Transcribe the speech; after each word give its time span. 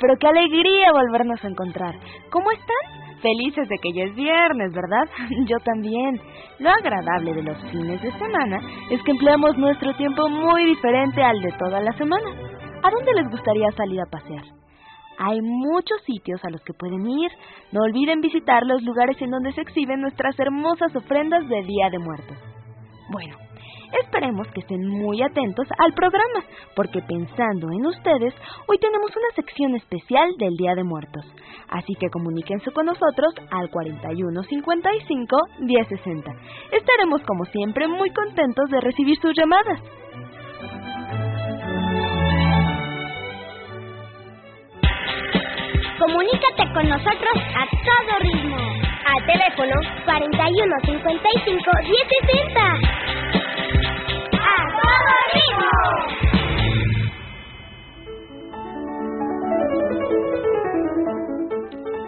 pero 0.00 0.16
qué 0.18 0.26
alegría 0.26 0.92
volvernos 0.92 1.42
a 1.44 1.48
encontrar. 1.48 1.94
¿Cómo 2.30 2.50
están? 2.50 3.20
Felices 3.20 3.68
de 3.68 3.76
que 3.78 3.92
ya 3.92 4.04
es 4.04 4.14
viernes, 4.14 4.72
¿verdad? 4.72 5.08
Yo 5.46 5.58
también. 5.64 6.20
Lo 6.58 6.70
agradable 6.70 7.34
de 7.34 7.42
los 7.42 7.58
fines 7.70 8.00
de 8.02 8.12
semana 8.12 8.60
es 8.90 9.02
que 9.02 9.12
empleamos 9.12 9.56
nuestro 9.56 9.94
tiempo 9.96 10.28
muy 10.28 10.64
diferente 10.64 11.22
al 11.22 11.40
de 11.40 11.52
toda 11.52 11.80
la 11.80 11.92
semana. 11.92 12.30
¿A 12.82 12.90
dónde 12.90 13.12
les 13.14 13.30
gustaría 13.30 13.70
salir 13.72 14.00
a 14.00 14.10
pasear? 14.10 14.44
Hay 15.18 15.40
muchos 15.42 16.00
sitios 16.06 16.40
a 16.44 16.50
los 16.50 16.62
que 16.62 16.72
pueden 16.74 17.04
ir. 17.08 17.30
No 17.72 17.82
olviden 17.82 18.20
visitar 18.20 18.64
los 18.64 18.82
lugares 18.82 19.20
en 19.20 19.30
donde 19.30 19.52
se 19.52 19.62
exhiben 19.62 20.00
nuestras 20.00 20.38
hermosas 20.38 20.94
ofrendas 20.94 21.48
de 21.48 21.62
Día 21.62 21.90
de 21.90 21.98
Muertos. 21.98 22.36
Bueno, 23.10 23.36
Esperemos 23.92 24.46
que 24.48 24.60
estén 24.60 24.86
muy 24.86 25.22
atentos 25.22 25.66
al 25.78 25.94
programa, 25.94 26.44
porque 26.76 27.00
pensando 27.00 27.68
en 27.72 27.86
ustedes, 27.86 28.34
hoy 28.66 28.78
tenemos 28.78 29.10
una 29.16 29.34
sección 29.34 29.74
especial 29.76 30.30
del 30.38 30.56
Día 30.56 30.74
de 30.74 30.84
Muertos. 30.84 31.24
Así 31.68 31.94
que 31.94 32.10
comuníquense 32.10 32.70
con 32.72 32.86
nosotros 32.86 33.34
al 33.50 33.70
4155 33.70 35.36
1060. 35.60 36.30
Estaremos 36.72 37.22
como 37.22 37.44
siempre 37.46 37.88
muy 37.88 38.10
contentos 38.10 38.70
de 38.70 38.80
recibir 38.80 39.18
sus 39.20 39.34
llamadas. 39.34 39.80
Comunícate 45.98 46.72
con 46.72 46.88
nosotros 46.88 47.34
a 47.36 47.66
todo 47.70 48.18
ritmo. 48.20 48.56
Al 48.56 49.26
teléfono 49.26 49.74
4155 50.04 51.70
1060. 51.82 53.27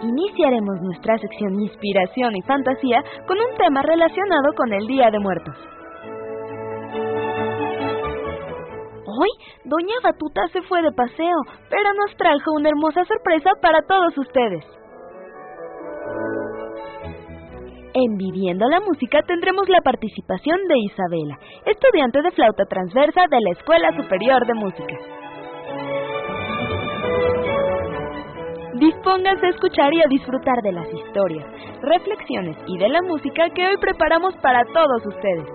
Iniciaremos 0.03 0.81
nuestra 0.81 1.17
sección 1.19 1.61
Inspiración 1.61 2.35
y 2.35 2.41
Fantasía 2.41 3.03
con 3.27 3.37
un 3.37 3.57
tema 3.57 3.81
relacionado 3.83 4.53
con 4.55 4.73
el 4.73 4.87
Día 4.87 5.11
de 5.11 5.19
Muertos. 5.19 5.55
Hoy, 9.05 9.29
Doña 9.65 9.95
Batuta 10.03 10.47
se 10.51 10.61
fue 10.63 10.81
de 10.81 10.91
paseo, 10.91 11.37
pero 11.69 11.93
nos 11.93 12.15
trajo 12.17 12.53
una 12.55 12.69
hermosa 12.69 13.03
sorpresa 13.05 13.51
para 13.61 13.81
todos 13.81 14.17
ustedes. 14.17 14.80
En 17.93 18.15
Viviendo 18.15 18.65
la 18.69 18.79
Música 18.79 19.21
tendremos 19.27 19.67
la 19.67 19.81
participación 19.81 20.57
de 20.69 20.79
Isabela, 20.79 21.37
estudiante 21.65 22.21
de 22.21 22.31
flauta 22.31 22.63
transversa 22.63 23.23
de 23.29 23.41
la 23.41 23.51
Escuela 23.51 23.91
Superior 23.97 24.47
de 24.47 24.53
Música. 24.53 24.95
Dispónganse 28.75 29.45
a 29.45 29.49
escuchar 29.49 29.93
y 29.93 29.99
a 29.99 30.07
disfrutar 30.07 30.61
de 30.63 30.71
las 30.71 30.87
historias, 30.93 31.45
reflexiones 31.81 32.55
y 32.65 32.77
de 32.77 32.87
la 32.87 33.01
música 33.01 33.49
que 33.49 33.67
hoy 33.67 33.75
preparamos 33.81 34.35
para 34.37 34.63
todos 34.73 35.05
ustedes. 35.05 35.49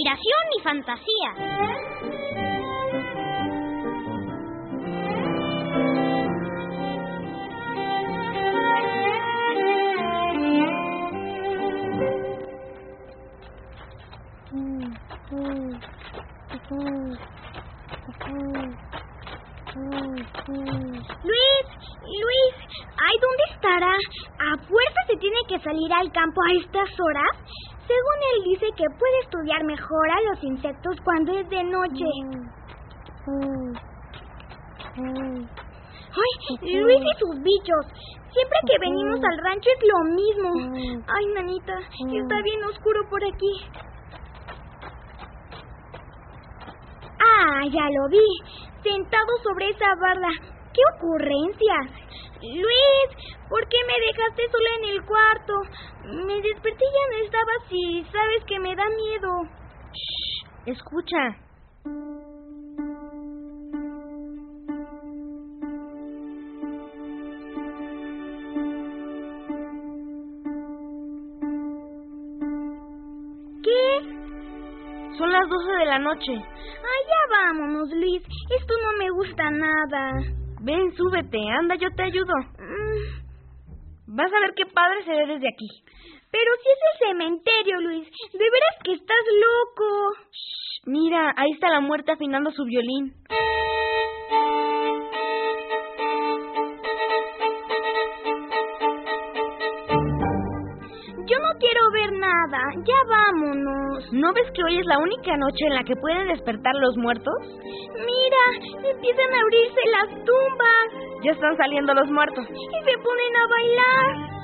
Inspiración 0.00 0.44
y 0.56 0.62
fantasía. 0.62 1.30
Luis, 21.24 21.66
Luis, 22.04 22.54
¿ay 22.96 23.16
dónde 23.20 23.44
estará? 23.52 23.92
¿A 23.92 24.56
fuerza 24.66 25.00
se 25.08 25.16
tiene 25.18 25.36
que 25.46 25.58
salir 25.58 25.92
al 25.92 26.10
campo 26.10 26.40
a 26.42 26.52
estas 26.54 26.88
horas? 27.00 27.39
Él 28.40 28.44
dice 28.44 28.66
que 28.76 28.84
puede 28.98 29.18
estudiar 29.22 29.64
mejor 29.64 30.10
a 30.10 30.20
los 30.30 30.44
insectos 30.44 30.96
cuando 31.04 31.32
es 31.32 31.48
de 31.50 31.64
noche. 31.64 32.04
Ay, 36.12 36.32
Luis 36.80 37.00
y 37.00 37.18
sus 37.18 37.42
bichos. 37.42 37.86
Siempre 38.32 38.58
que 38.66 38.78
venimos 38.80 39.20
al 39.22 39.38
rancho 39.44 39.70
es 39.70 39.82
lo 39.88 39.98
mismo. 40.14 41.04
Ay, 41.06 41.26
nanita, 41.34 41.78
está 41.78 42.42
bien 42.42 42.64
oscuro 42.64 43.00
por 43.10 43.22
aquí. 43.24 43.52
Ah, 47.20 47.62
ya 47.70 47.82
lo 47.82 48.08
vi. 48.08 48.26
Sentado 48.82 49.36
sobre 49.42 49.68
esa 49.68 49.94
barda. 50.00 50.28
¡Qué 50.72 50.80
ocurrencias! 50.96 51.90
Luis, 52.42 53.36
¿por 53.50 53.68
qué 53.68 53.76
me 53.86 54.06
dejaste 54.06 54.48
sola 54.50 54.68
en 54.78 54.94
el 54.94 55.04
cuarto? 55.04 55.52
Me 56.26 56.40
desperté 56.40 56.84
y 56.84 56.94
ya 56.94 57.18
no 57.18 57.24
estabas 57.24 57.62
y 57.70 58.04
sabes 58.10 58.44
que 58.46 58.58
me 58.58 58.74
da 58.74 58.84
miedo. 58.88 59.42
Shh, 59.92 60.70
escucha. 60.70 61.18
¿Qué? 73.62 75.18
Son 75.18 75.30
las 75.30 75.46
12 75.46 75.72
de 75.72 75.84
la 75.84 75.98
noche. 75.98 76.32
Ay, 76.32 77.00
ya 77.06 77.36
vámonos, 77.36 77.90
Luis. 77.90 78.22
Esto 78.58 78.74
no 78.82 78.96
me 78.96 79.10
gusta 79.10 79.50
nada. 79.50 80.39
Ven, 80.62 80.92
súbete, 80.96 81.38
anda, 81.58 81.74
yo 81.76 81.88
te 81.96 82.02
ayudo. 82.02 82.34
Mm, 82.58 84.16
Vas 84.16 84.32
a 84.32 84.40
ver 84.40 84.52
qué 84.56 84.66
padre 84.66 85.04
se 85.04 85.10
ve 85.12 85.26
desde 85.26 85.48
aquí. 85.48 85.68
Pero 86.32 86.50
si 86.62 86.68
es 86.70 86.78
el 86.92 87.08
cementerio, 87.08 87.80
Luis. 87.80 88.08
De 88.32 88.38
veras 88.38 88.76
que 88.84 88.92
estás 88.92 89.24
loco. 89.40 90.14
Shh, 90.32 90.82
mira, 90.86 91.32
ahí 91.36 91.50
está 91.52 91.68
la 91.68 91.80
muerte 91.80 92.12
afinando 92.12 92.50
su 92.50 92.64
violín. 92.64 93.14
Yo 101.26 101.38
no 101.38 101.58
quiero 101.58 101.90
ver 101.92 102.12
nada. 102.18 102.58
Ya. 102.84 103.00
¿No 104.12 104.32
ves 104.32 104.50
que 104.54 104.62
hoy 104.64 104.78
es 104.78 104.86
la 104.86 104.98
única 104.98 105.36
noche 105.36 105.66
en 105.66 105.74
la 105.74 105.84
que 105.84 105.94
pueden 105.96 106.28
despertar 106.28 106.74
los 106.74 106.96
muertos? 106.96 107.34
Mira, 107.94 108.42
empiezan 108.90 109.32
a 109.34 109.40
abrirse 109.40 109.80
las 109.92 110.08
tumbas 110.24 111.22
Ya 111.22 111.30
están 111.32 111.56
saliendo 111.56 111.94
los 111.94 112.10
muertos. 112.10 112.44
y 112.50 112.84
se 112.90 112.98
ponen 112.98 113.36
a 113.36 113.46
bailar. 113.46 114.39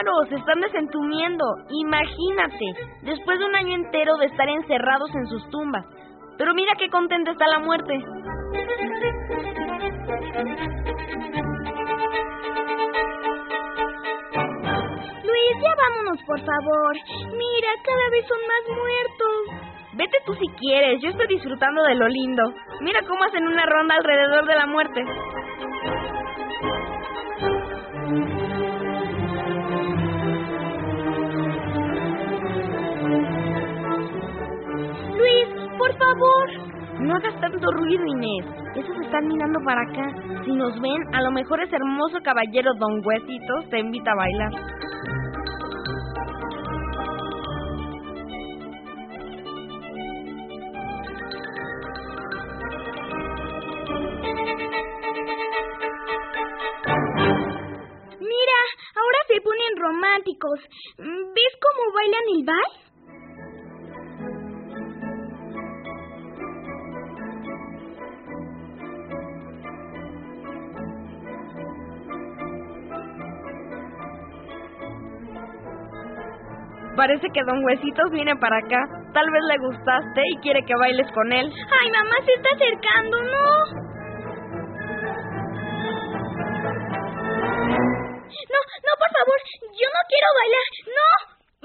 Claro, 0.00 0.24
se 0.30 0.36
están 0.36 0.60
desentumiendo. 0.60 1.44
Imagínate, 1.68 2.72
después 3.02 3.38
de 3.38 3.44
un 3.44 3.54
año 3.54 3.74
entero 3.74 4.16
de 4.16 4.26
estar 4.26 4.48
encerrados 4.48 5.10
en 5.14 5.26
sus 5.26 5.50
tumbas. 5.50 5.84
Pero 6.38 6.54
mira 6.54 6.72
qué 6.78 6.88
contenta 6.88 7.32
está 7.32 7.46
la 7.48 7.58
muerte. 7.58 7.92
Luis, 15.22 15.56
ya 15.62 15.74
vámonos, 15.76 16.22
por 16.24 16.40
favor. 16.40 16.96
Mira, 17.36 17.68
cada 17.84 18.10
vez 18.10 18.26
son 18.26 18.40
más 18.40 18.64
muertos. 18.78 19.70
Vete 19.92 20.18
tú 20.24 20.32
si 20.34 20.46
quieres, 20.56 21.02
yo 21.02 21.10
estoy 21.10 21.26
disfrutando 21.26 21.82
de 21.82 21.96
lo 21.96 22.08
lindo. 22.08 22.42
Mira 22.80 23.02
cómo 23.06 23.22
hacen 23.24 23.46
una 23.46 23.66
ronda 23.66 23.96
alrededor 23.96 24.46
de 24.46 24.54
la 24.54 24.66
muerte. 24.66 25.04
Favor. 36.00 37.00
No 37.00 37.14
hagas 37.14 37.40
tanto 37.40 37.70
ruido, 37.72 38.04
Inés. 38.04 38.46
Esos 38.74 38.96
están 39.00 39.28
mirando 39.28 39.60
para 39.64 39.82
acá. 39.82 40.42
Si 40.44 40.52
nos 40.52 40.78
ven, 40.80 41.14
a 41.14 41.22
lo 41.22 41.30
mejor 41.30 41.60
ese 41.62 41.76
hermoso 41.76 42.18
caballero 42.22 42.72
Don 42.78 43.04
Huesitos 43.04 43.68
te 43.70 43.80
invita 43.80 44.12
a 44.12 44.16
bailar. 44.16 44.79
Parece 77.00 77.28
que 77.32 77.40
Don 77.44 77.64
Huesitos 77.64 78.10
viene 78.12 78.36
para 78.36 78.58
acá. 78.58 78.84
Tal 79.14 79.24
vez 79.32 79.42
le 79.48 79.56
gustaste 79.56 80.20
y 80.20 80.36
quiere 80.42 80.60
que 80.66 80.74
bailes 80.76 81.10
con 81.12 81.32
él. 81.32 81.50
Ay, 81.80 81.90
mamá 81.90 82.12
se 82.26 82.32
está 82.34 82.50
acercando, 82.54 83.22
¿no? 83.22 83.46
No, 88.52 88.60
no, 88.84 88.92
por 89.00 89.10
favor, 89.16 89.38
yo 89.80 89.88
no 89.88 90.02
quiero 90.12 90.28
bailar, 90.40 90.68
no. 90.92 91.08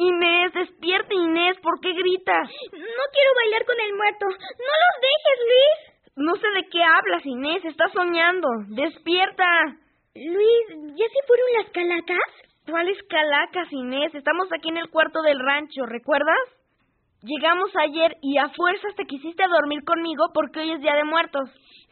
Inés, 0.07 0.53
despierta, 0.53 1.13
Inés, 1.13 1.57
¿por 1.61 1.81
qué 1.81 1.91
gritas? 1.91 2.47
No 2.71 3.03
quiero 3.11 3.31
bailar 3.35 3.65
con 3.65 3.79
el 3.81 3.93
muerto. 3.93 4.25
No 4.31 4.73
los 4.83 4.95
dejes, 5.03 5.39
Luis. 5.51 5.77
No 6.15 6.35
sé 6.35 6.47
de 6.55 6.69
qué 6.71 6.81
hablas, 6.81 7.25
Inés, 7.25 7.65
estás 7.65 7.91
soñando. 7.91 8.47
Despierta. 8.69 9.43
Luis, 10.15 10.95
¿ya 10.95 11.05
se 11.11 11.27
fueron 11.27 11.47
las 11.59 11.69
calacas? 11.71 12.44
¿Cuáles 12.65 12.97
calacas, 13.07 13.71
Inés? 13.71 14.15
Estamos 14.15 14.47
aquí 14.51 14.69
en 14.69 14.77
el 14.77 14.89
cuarto 14.89 15.21
del 15.21 15.39
rancho, 15.39 15.85
¿recuerdas? 15.85 16.49
Llegamos 17.21 17.69
ayer 17.75 18.17
y 18.23 18.39
a 18.39 18.49
fuerzas 18.49 18.95
te 18.95 19.05
quisiste 19.05 19.43
dormir 19.47 19.83
conmigo 19.83 20.25
porque 20.33 20.61
hoy 20.61 20.71
es 20.71 20.81
Día 20.81 20.95
de 20.95 21.03
Muertos. 21.03 21.47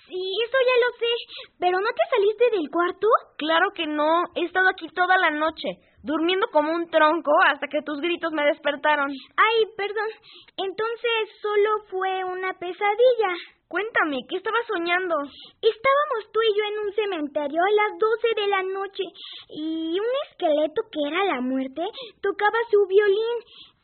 Sí, 0.08 0.32
eso 0.46 0.58
ya 0.66 0.78
lo 0.82 0.98
sé. 0.98 1.54
¿Pero 1.60 1.80
no 1.80 1.90
te 1.90 2.04
saliste 2.10 2.58
del 2.58 2.70
cuarto? 2.72 3.08
Claro 3.38 3.70
que 3.76 3.86
no. 3.86 4.24
He 4.36 4.46
estado 4.46 4.68
aquí 4.70 4.88
toda 4.90 5.16
la 5.18 5.30
noche, 5.30 5.78
durmiendo 6.04 6.48
como 6.52 6.72
un 6.72 6.90
tronco 6.90 7.32
hasta 7.48 7.68
que 7.68 7.82
tus 7.82 8.00
gritos 8.00 8.32
me 8.34 8.46
despertaron. 8.46 9.10
Ay, 9.38 9.66
perdón. 9.76 10.10
Entonces 10.58 11.42
solo 11.42 11.70
fue 11.90 12.24
una 12.26 12.54
pesadilla. 12.54 13.34
Cuéntame, 13.68 14.18
¿qué 14.30 14.38
estabas 14.38 14.68
soñando? 14.68 15.16
Estábamos 15.58 16.32
tú 16.32 16.40
y 16.44 16.54
yo 16.56 16.64
en 16.64 16.80
un 16.86 16.94
cementerio 16.94 17.60
a 17.64 17.72
las 17.72 17.98
doce 17.98 18.28
de 18.36 18.48
la 18.48 18.62
noche 18.62 19.04
y 19.50 19.98
un 19.98 20.14
esqueleto 20.30 20.84
que 20.92 21.08
era 21.08 21.24
la 21.24 21.42
muerte 21.42 21.82
tocaba 22.22 22.60
su 22.70 22.86
violín. 22.86 23.38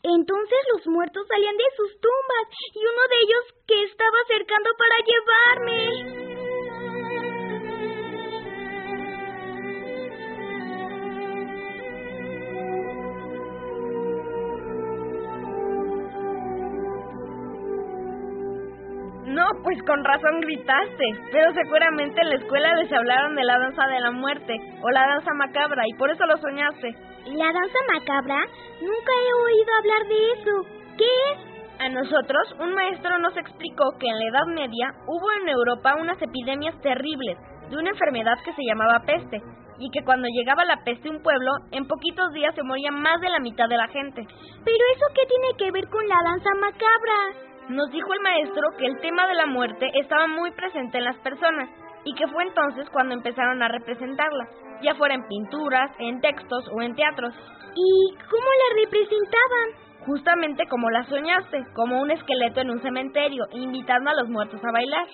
Entonces 0.03 0.59
los 0.73 0.85
muertos 0.87 1.25
salían 1.27 1.57
de 1.57 1.63
sus 1.75 1.99
tumbas 1.99 2.45
y 2.75 2.79
uno 2.79 3.03
de 3.09 3.17
ellos 3.17 3.43
que 3.65 3.83
estaba 3.83 4.17
acercando 4.23 4.69
para 4.77 4.95
llevarme. 5.09 6.38
No, 19.39 19.45
pues 19.63 19.81
con 19.87 20.03
razón 20.03 20.41
gritaste. 20.41 21.05
Pero 21.31 21.53
seguramente 21.53 22.19
en 22.19 22.29
la 22.29 22.35
escuela 22.35 22.75
les 22.75 22.91
hablaron 22.91 23.35
de 23.35 23.45
la 23.45 23.57
danza 23.57 23.87
de 23.87 24.01
la 24.01 24.11
muerte 24.11 24.59
o 24.83 24.89
la 24.89 25.07
danza 25.07 25.33
macabra 25.33 25.83
y 25.87 25.93
por 25.93 26.11
eso 26.11 26.25
lo 26.25 26.35
soñaste. 26.35 26.91
¿La 27.27 27.45
danza 27.45 27.79
macabra? 27.93 28.35
Nunca 28.81 29.11
he 29.15 29.33
oído 29.33 29.71
hablar 29.79 30.07
de 30.09 30.31
eso. 30.33 30.51
¿Qué 30.97 31.05
es? 31.31 31.79
A 31.79 31.87
nosotros, 31.87 32.53
un 32.59 32.73
maestro 32.73 33.17
nos 33.19 33.37
explicó 33.37 33.97
que 33.97 34.09
en 34.09 34.19
la 34.19 34.25
Edad 34.25 34.47
Media 34.47 34.91
hubo 35.07 35.31
en 35.41 35.47
Europa 35.47 35.95
unas 35.97 36.21
epidemias 36.21 36.75
terribles 36.81 37.37
de 37.69 37.77
una 37.77 37.91
enfermedad 37.91 38.35
que 38.43 38.51
se 38.51 38.65
llamaba 38.67 39.05
peste 39.05 39.41
y 39.79 39.89
que 39.91 40.03
cuando 40.03 40.27
llegaba 40.27 40.65
la 40.65 40.83
peste 40.83 41.07
a 41.07 41.11
un 41.11 41.23
pueblo, 41.23 41.51
en 41.71 41.87
poquitos 41.87 42.33
días 42.33 42.53
se 42.55 42.63
moría 42.63 42.91
más 42.91 43.21
de 43.21 43.29
la 43.29 43.39
mitad 43.39 43.69
de 43.69 43.77
la 43.77 43.87
gente. 43.87 44.27
¿Pero 44.65 44.83
eso 44.95 45.05
qué 45.15 45.25
tiene 45.27 45.55
que 45.57 45.71
ver 45.71 45.87
con 45.87 46.05
la 46.09 46.19
danza 46.25 46.49
macabra? 46.59 47.48
Nos 47.69 47.91
dijo 47.91 48.11
el 48.13 48.19
maestro 48.21 48.63
que 48.79 48.85
el 48.87 48.99
tema 48.99 49.27
de 49.27 49.35
la 49.35 49.45
muerte 49.45 49.91
estaba 49.93 50.25
muy 50.25 50.49
presente 50.51 50.97
en 50.97 51.03
las 51.03 51.17
personas 51.17 51.69
y 52.03 52.15
que 52.15 52.27
fue 52.27 52.43
entonces 52.43 52.89
cuando 52.89 53.13
empezaron 53.13 53.61
a 53.61 53.67
representarla, 53.67 54.49
ya 54.81 54.95
fuera 54.95 55.13
en 55.13 55.27
pinturas, 55.27 55.91
en 55.99 56.19
textos 56.19 56.67
o 56.73 56.81
en 56.81 56.95
teatros. 56.95 57.31
¿Y 57.75 58.15
cómo 58.15 58.47
la 58.47 58.83
representaban? 58.83 59.89
Justamente 60.07 60.65
como 60.67 60.89
la 60.89 61.03
soñaste, 61.03 61.63
como 61.75 62.01
un 62.01 62.09
esqueleto 62.09 62.61
en 62.61 62.71
un 62.71 62.81
cementerio, 62.81 63.45
invitando 63.51 64.09
a 64.09 64.15
los 64.15 64.29
muertos 64.29 64.59
a 64.63 64.71
bailar 64.71 65.07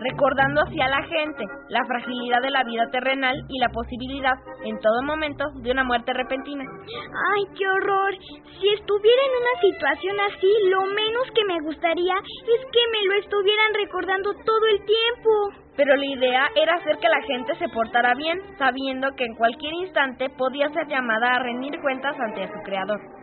recordando 0.00 0.62
así 0.62 0.80
a 0.80 0.88
la 0.88 1.02
gente 1.02 1.44
la 1.68 1.84
fragilidad 1.84 2.40
de 2.42 2.50
la 2.50 2.64
vida 2.64 2.88
terrenal 2.90 3.36
y 3.48 3.58
la 3.58 3.68
posibilidad, 3.68 4.34
en 4.64 4.78
todo 4.80 5.02
momento, 5.02 5.44
de 5.62 5.70
una 5.70 5.84
muerte 5.84 6.12
repentina. 6.12 6.64
¡Ay, 6.64 7.44
qué 7.56 7.66
horror! 7.68 8.14
Si 8.60 8.68
estuviera 8.68 9.22
en 9.22 9.34
una 9.42 9.60
situación 9.60 10.16
así, 10.20 10.52
lo 10.70 10.80
menos 10.86 11.30
que 11.34 11.44
me 11.44 11.60
gustaría 11.60 12.14
es 12.14 12.66
que 12.72 12.82
me 12.92 13.06
lo 13.06 13.20
estuvieran 13.20 13.74
recordando 13.74 14.32
todo 14.44 14.66
el 14.70 14.78
tiempo. 14.84 15.64
Pero 15.76 15.94
la 15.94 16.06
idea 16.06 16.48
era 16.56 16.74
hacer 16.74 16.98
que 16.98 17.08
la 17.08 17.22
gente 17.22 17.54
se 17.54 17.68
portara 17.68 18.14
bien, 18.14 18.40
sabiendo 18.58 19.08
que 19.16 19.24
en 19.24 19.34
cualquier 19.36 19.74
instante 19.74 20.28
podía 20.30 20.68
ser 20.70 20.88
llamada 20.88 21.34
a 21.34 21.38
rendir 21.38 21.80
cuentas 21.80 22.18
ante 22.18 22.48
su 22.48 22.60
creador. 22.64 23.17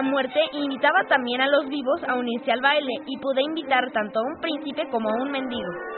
La 0.00 0.08
muerte 0.08 0.40
invitaba 0.54 1.04
también 1.10 1.42
a 1.42 1.46
los 1.46 1.68
vivos 1.68 2.00
a 2.08 2.14
unirse 2.14 2.50
al 2.50 2.62
baile 2.62 3.02
y 3.06 3.18
pude 3.18 3.42
invitar 3.42 3.92
tanto 3.92 4.20
a 4.20 4.22
un 4.22 4.40
príncipe 4.40 4.88
como 4.90 5.10
a 5.10 5.22
un 5.22 5.30
mendigo. 5.30 5.89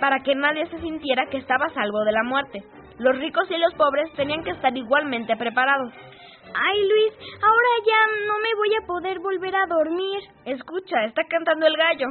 Para 0.00 0.20
que 0.20 0.34
nadie 0.34 0.66
se 0.66 0.80
sintiera 0.80 1.26
que 1.26 1.38
estaba 1.38 1.66
a 1.66 1.74
salvo 1.74 2.02
de 2.04 2.12
la 2.12 2.22
muerte. 2.24 2.64
Los 2.98 3.18
ricos 3.18 3.50
y 3.50 3.58
los 3.58 3.74
pobres 3.74 4.12
tenían 4.14 4.42
que 4.42 4.50
estar 4.50 4.76
igualmente 4.76 5.36
preparados. 5.36 5.92
Ay, 6.54 6.88
Luis, 6.88 7.12
ahora 7.42 7.68
ya 7.86 8.26
no 8.26 8.38
me 8.40 8.54
voy 8.56 8.74
a 8.74 8.86
poder 8.86 9.18
volver 9.20 9.54
a 9.54 9.66
dormir. 9.66 10.20
Escucha, 10.44 11.04
está 11.04 11.22
cantando 11.28 11.66
el 11.66 11.76
gallo. 11.76 12.06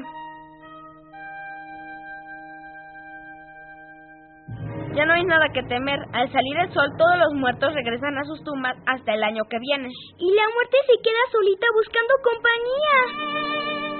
Ya 4.95 5.05
no 5.05 5.13
hay 5.13 5.23
nada 5.23 5.47
que 5.53 5.63
temer. 5.63 5.99
Al 6.13 6.31
salir 6.31 6.57
el 6.57 6.73
sol, 6.73 6.89
todos 6.97 7.17
los 7.19 7.33
muertos 7.35 7.73
regresan 7.73 8.17
a 8.17 8.23
sus 8.23 8.43
tumbas 8.43 8.75
hasta 8.85 9.13
el 9.13 9.23
año 9.23 9.43
que 9.49 9.59
viene. 9.59 9.89
Y 10.17 10.33
la 10.33 10.43
muerte 10.53 10.77
se 10.87 11.01
queda 11.03 11.31
solita 11.31 11.67
buscando 11.73 12.13
compañía. 12.23 13.98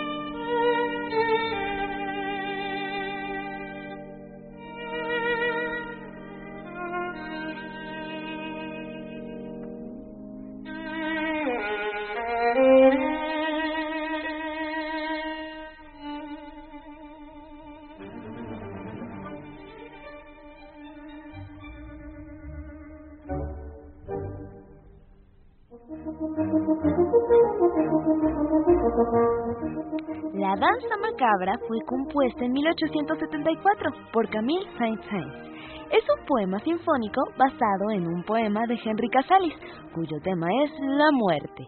Macabra 31.30 31.60
fue 31.68 31.80
compuesta 31.86 32.44
en 32.44 32.54
1874 32.54 33.92
por 34.12 34.28
Camille 34.30 34.66
Saint-Saëns. 34.78 35.50
Es 35.92 36.04
un 36.18 36.26
poema 36.26 36.60
sinfónico 36.60 37.22
basado 37.38 37.90
en 37.92 38.08
un 38.08 38.24
poema 38.24 38.62
de 38.68 38.80
Henry 38.84 39.10
Casalis, 39.10 39.56
cuyo 39.94 40.20
tema 40.24 40.48
es 40.64 40.72
la 40.80 41.12
muerte. 41.12 41.68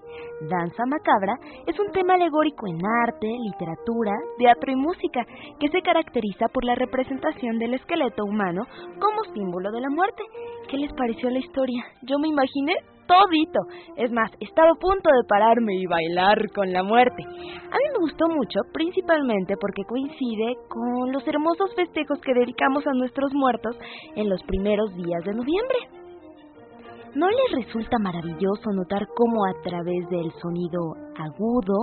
Danza 0.49 0.83
macabra 0.85 1.33
es 1.65 1.79
un 1.79 1.91
tema 1.91 2.13
alegórico 2.15 2.67
en 2.67 2.79
arte, 3.03 3.27
literatura, 3.27 4.13
teatro 4.37 4.71
y 4.71 4.75
música 4.75 5.25
que 5.59 5.69
se 5.69 5.81
caracteriza 5.81 6.47
por 6.53 6.63
la 6.65 6.75
representación 6.75 7.57
del 7.57 7.73
esqueleto 7.73 8.23
humano 8.25 8.63
como 8.99 9.33
símbolo 9.33 9.71
de 9.71 9.81
la 9.81 9.89
muerte. 9.89 10.23
¿Qué 10.69 10.77
les 10.77 10.93
pareció 10.93 11.29
la 11.29 11.39
historia? 11.39 11.83
Yo 12.03 12.19
me 12.19 12.27
imaginé 12.27 12.73
todito. 13.11 13.59
Es 13.97 14.11
más, 14.11 14.31
estaba 14.39 14.71
a 14.71 14.79
punto 14.79 15.09
de 15.09 15.27
pararme 15.27 15.75
y 15.75 15.85
bailar 15.85 16.37
con 16.55 16.71
la 16.71 16.83
muerte. 16.83 17.23
A 17.23 17.75
mí 17.75 17.85
me 17.93 17.99
gustó 17.99 18.25
mucho, 18.29 18.59
principalmente 18.71 19.55
porque 19.59 19.83
coincide 19.83 20.55
con 20.69 21.11
los 21.11 21.27
hermosos 21.27 21.75
festejos 21.75 22.19
que 22.21 22.33
dedicamos 22.33 22.87
a 22.87 22.93
nuestros 22.93 23.33
muertos 23.33 23.77
en 24.15 24.29
los 24.29 24.41
primeros 24.43 24.95
días 24.95 25.23
de 25.25 25.33
noviembre. 25.33 25.77
¿No 27.13 27.27
les 27.29 27.65
resulta 27.65 27.97
maravilloso 27.99 28.71
notar 28.71 29.05
cómo 29.13 29.45
a 29.45 29.61
través 29.61 30.07
del 30.09 30.31
sonido 30.41 30.79
agudo, 31.17 31.75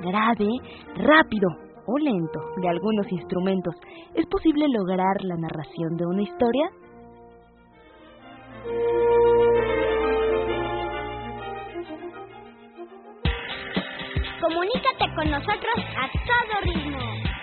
grave, 0.00 0.48
rápido 0.94 1.48
o 1.86 1.98
lento 1.98 2.40
de 2.62 2.68
algunos 2.68 3.10
instrumentos 3.10 3.74
es 4.14 4.26
posible 4.26 4.66
lograr 4.68 5.16
la 5.24 5.36
narración 5.36 5.96
de 5.96 6.06
una 6.06 6.22
historia? 6.22 6.70
Comunícate 14.50 15.06
con 15.14 15.30
nosotros 15.30 15.76
a 15.96 16.10
todo 16.26 16.60
ritmo. 16.64 16.98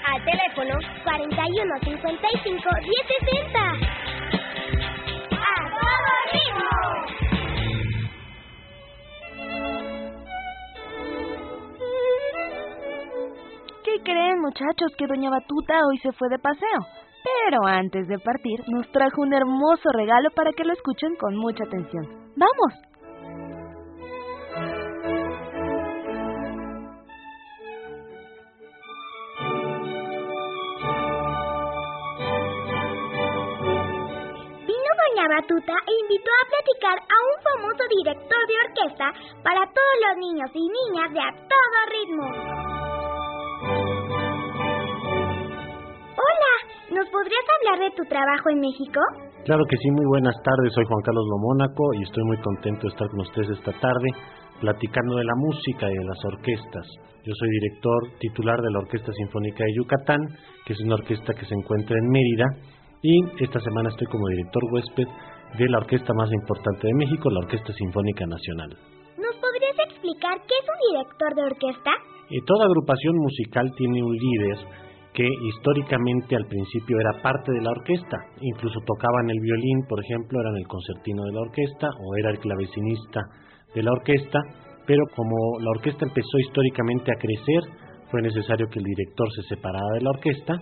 Al 0.08 0.26
teléfono 0.26 0.74
41 1.06 1.80
55 1.82 2.70
1060. 2.82 3.60
¡A 5.32 5.56
todo 5.72 6.12
ritmo! 6.34 6.70
¿Qué 13.86 13.96
creen 14.04 14.42
muchachos 14.42 14.92
que 14.98 15.08
doña 15.08 15.30
Batuta 15.30 15.80
hoy 15.88 15.98
se 16.00 16.12
fue 16.12 16.28
de 16.28 16.40
paseo? 16.40 16.80
Pero 17.24 17.66
antes 17.68 18.06
de 18.10 18.20
partir 18.20 18.60
nos 18.68 18.92
trajo 18.92 19.22
un 19.22 19.34
hermoso 19.34 19.90
regalo 19.94 20.30
para 20.32 20.52
que 20.52 20.66
lo 20.66 20.74
escuchen 20.74 21.16
con 21.16 21.38
mucha 21.38 21.64
atención. 21.64 22.06
¡Vamos! 22.36 22.97
Doña 35.28 35.44
Batuta 35.44 35.76
e 35.84 35.94
invitó 36.08 36.32
a 36.32 36.48
platicar 36.48 36.98
a 37.04 37.18
un 37.20 37.36
famoso 37.44 37.84
director 38.00 38.42
de 38.48 38.56
orquesta 38.64 39.08
para 39.44 39.68
todos 39.68 39.96
los 40.08 40.16
niños 40.24 40.50
y 40.56 40.64
niñas 40.64 41.10
de 41.12 41.20
a 41.20 41.32
todo 41.52 41.78
ritmo. 41.92 42.28
Hola, 46.16 46.54
¿nos 46.96 47.08
podrías 47.10 47.46
hablar 47.60 47.78
de 47.90 47.96
tu 47.96 48.04
trabajo 48.08 48.50
en 48.50 48.60
México? 48.60 49.00
Claro 49.44 49.66
que 49.70 49.78
sí, 49.78 49.92
muy 49.92 50.06
buenas 50.08 50.36
tardes. 50.44 50.74
Soy 50.74 50.86
Juan 50.86 51.04
Carlos 51.04 51.28
Lomónaco 51.28 51.94
y 52.00 52.04
estoy 52.04 52.24
muy 52.24 52.38
contento 52.40 52.88
de 52.88 52.94
estar 52.96 53.08
con 53.10 53.20
ustedes 53.20 53.50
esta 53.50 53.74
tarde 53.80 54.10
platicando 54.62 55.18
de 55.18 55.26
la 55.26 55.36
música 55.36 55.92
y 55.92 55.96
de 55.96 56.06
las 56.06 56.24
orquestas. 56.24 56.88
Yo 57.24 57.34
soy 57.36 57.50
director 57.50 58.00
titular 58.20 58.62
de 58.62 58.72
la 58.72 58.80
Orquesta 58.80 59.12
Sinfónica 59.12 59.64
de 59.66 59.76
Yucatán, 59.76 60.22
que 60.66 60.74
es 60.74 60.80
una 60.80 60.96
orquesta 60.96 61.34
que 61.34 61.46
se 61.46 61.54
encuentra 61.54 61.98
en 62.00 62.08
Mérida, 62.08 62.46
y 63.02 63.44
esta 63.44 63.60
semana 63.60 63.90
estoy 63.90 64.08
como 64.08 64.28
director 64.28 64.64
huésped 64.72 65.08
de 65.58 65.70
la 65.70 65.78
orquesta 65.78 66.14
más 66.14 66.32
importante 66.34 66.88
de 66.88 66.94
México, 66.94 67.30
la 67.30 67.40
Orquesta 67.40 67.74
Sinfónica 67.74 68.26
Nacional. 68.26 68.70
¿Nos 69.18 69.36
podrías 69.38 69.78
explicar 69.90 70.38
qué 70.46 70.56
es 70.60 70.68
un 70.68 70.80
director 70.92 71.36
de 71.36 71.44
orquesta? 71.44 71.92
Eh, 72.30 72.42
toda 72.46 72.66
agrupación 72.66 73.16
musical 73.16 73.72
tiene 73.78 74.04
un 74.04 74.14
líder 74.14 74.58
que 75.14 75.26
históricamente 75.26 76.36
al 76.36 76.46
principio 76.46 77.00
era 77.00 77.22
parte 77.24 77.52
de 77.52 77.62
la 77.62 77.72
orquesta, 77.72 78.18
incluso 78.42 78.80
tocaban 78.86 79.30
el 79.30 79.40
violín, 79.40 79.88
por 79.90 80.04
ejemplo, 80.04 80.40
eran 80.40 80.56
el 80.58 80.68
concertino 80.68 81.24
de 81.24 81.34
la 81.34 81.42
orquesta 81.42 81.90
o 81.90 82.16
era 82.18 82.30
el 82.30 82.40
clavecinista 82.40 83.22
de 83.74 83.82
la 83.82 83.92
orquesta, 83.92 84.40
pero 84.86 85.04
como 85.16 85.60
la 85.60 85.72
orquesta 85.72 86.06
empezó 86.06 86.38
históricamente 86.38 87.12
a 87.12 87.20
crecer, 87.20 87.62
fue 88.12 88.22
necesario 88.22 88.68
que 88.70 88.80
el 88.80 88.86
director 88.86 89.28
se 89.34 89.56
separara 89.56 89.90
de 89.96 90.02
la 90.02 90.12
orquesta 90.12 90.54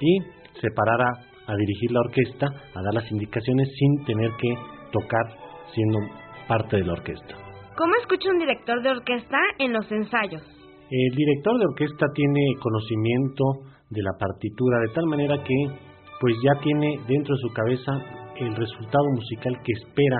y 0.00 0.18
se 0.58 0.68
parara 0.74 1.27
a 1.48 1.56
dirigir 1.56 1.90
la 1.90 2.00
orquesta, 2.00 2.46
a 2.46 2.82
dar 2.82 2.94
las 2.94 3.10
indicaciones 3.10 3.68
sin 3.76 4.04
tener 4.04 4.30
que 4.38 4.54
tocar 4.92 5.26
siendo 5.74 5.98
parte 6.46 6.76
de 6.76 6.84
la 6.84 6.92
orquesta. 6.92 7.34
¿Cómo 7.76 7.92
escucha 8.00 8.30
un 8.30 8.38
director 8.38 8.82
de 8.82 8.90
orquesta 8.90 9.38
en 9.58 9.72
los 9.72 9.90
ensayos? 9.90 10.42
El 10.90 11.14
director 11.16 11.58
de 11.58 11.66
orquesta 11.66 12.06
tiene 12.14 12.40
conocimiento 12.60 13.44
de 13.90 14.02
la 14.02 14.12
partitura 14.18 14.80
de 14.80 14.94
tal 14.94 15.06
manera 15.06 15.36
que 15.42 15.88
pues 16.20 16.34
ya 16.42 16.60
tiene 16.60 16.98
dentro 17.06 17.34
de 17.34 17.40
su 17.40 17.52
cabeza 17.52 17.92
el 18.36 18.54
resultado 18.54 19.04
musical 19.14 19.52
que 19.64 19.72
espera 19.72 20.18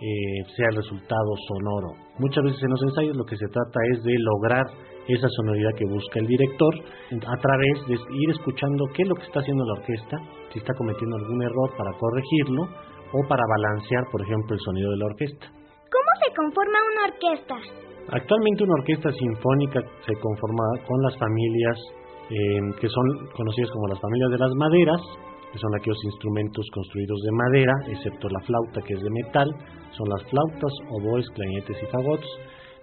eh, 0.00 0.44
sea 0.56 0.66
el 0.70 0.76
resultado 0.76 1.30
sonoro. 1.48 1.94
Muchas 2.18 2.42
veces 2.44 2.62
en 2.62 2.70
los 2.70 2.82
ensayos 2.82 3.16
lo 3.16 3.24
que 3.24 3.36
se 3.36 3.46
trata 3.48 3.80
es 3.92 4.02
de 4.02 4.14
lograr 4.18 4.66
esa 5.08 5.28
sonoridad 5.28 5.70
que 5.76 5.86
busca 5.86 6.20
el 6.20 6.26
director 6.26 6.74
a 6.74 7.36
través 7.40 7.86
de 7.88 7.94
ir 7.94 8.30
escuchando 8.30 8.84
qué 8.94 9.02
es 9.02 9.08
lo 9.08 9.14
que 9.14 9.24
está 9.24 9.40
haciendo 9.40 9.64
la 9.64 9.80
orquesta, 9.80 10.18
si 10.52 10.58
está 10.58 10.74
cometiendo 10.74 11.16
algún 11.16 11.42
error 11.42 11.70
para 11.76 11.92
corregirlo 11.98 12.62
o 13.12 13.28
para 13.28 13.42
balancear, 13.48 14.04
por 14.12 14.22
ejemplo, 14.22 14.54
el 14.54 14.60
sonido 14.60 14.90
de 14.90 14.96
la 14.96 15.06
orquesta. 15.06 15.46
¿Cómo 15.90 16.10
se 16.24 16.34
conforma 16.34 16.78
una 16.92 17.14
orquesta? 17.14 17.56
Actualmente 18.12 18.64
una 18.64 18.74
orquesta 18.74 19.10
sinfónica 19.12 19.80
se 20.06 20.14
conforma 20.18 20.64
con 20.86 21.02
las 21.02 21.16
familias 21.18 21.78
eh, 22.30 22.60
que 22.80 22.88
son 22.88 23.26
conocidas 23.34 23.70
como 23.72 23.88
las 23.88 24.00
familias 24.00 24.30
de 24.30 24.38
las 24.38 24.54
maderas, 24.54 25.00
que 25.52 25.58
son 25.58 25.74
aquellos 25.74 25.98
instrumentos 26.04 26.64
construidos 26.72 27.20
de 27.22 27.32
madera, 27.32 27.74
excepto 27.88 28.28
la 28.28 28.40
flauta 28.40 28.80
que 28.86 28.94
es 28.94 29.02
de 29.02 29.10
metal, 29.10 29.50
son 29.90 30.08
las 30.08 30.22
flautas, 30.30 30.72
oboes, 30.90 31.28
clarinetes 31.34 31.76
y 31.82 31.86
fagots. 31.86 32.26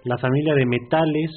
La 0.04 0.18
familia 0.18 0.54
de 0.54 0.66
metales, 0.66 1.30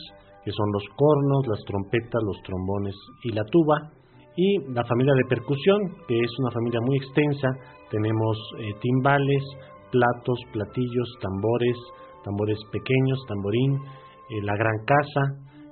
que 0.44 0.52
son 0.52 0.72
los 0.74 0.84
cornos, 0.96 1.48
las 1.48 1.64
trompetas, 1.66 2.22
los 2.24 2.42
trombones 2.44 2.96
y 3.24 3.32
la 3.32 3.44
tuba. 3.46 3.92
Y 4.36 4.60
la 4.74 4.84
familia 4.86 5.14
de 5.14 5.28
percusión, 5.28 5.80
que 6.08 6.18
es 6.18 6.32
una 6.40 6.52
familia 6.52 6.80
muy 6.86 6.98
extensa, 6.98 7.50
tenemos 7.90 8.38
eh, 8.60 8.74
timbales, 8.80 9.44
platos, 9.92 10.40
platillos, 10.54 11.10
tambores, 11.22 11.78
tambores 12.24 12.58
pequeños, 12.72 13.20
tamborín, 13.28 13.76
eh, 13.76 14.42
la 14.44 14.56
gran 14.56 14.78
casa, 14.86 15.22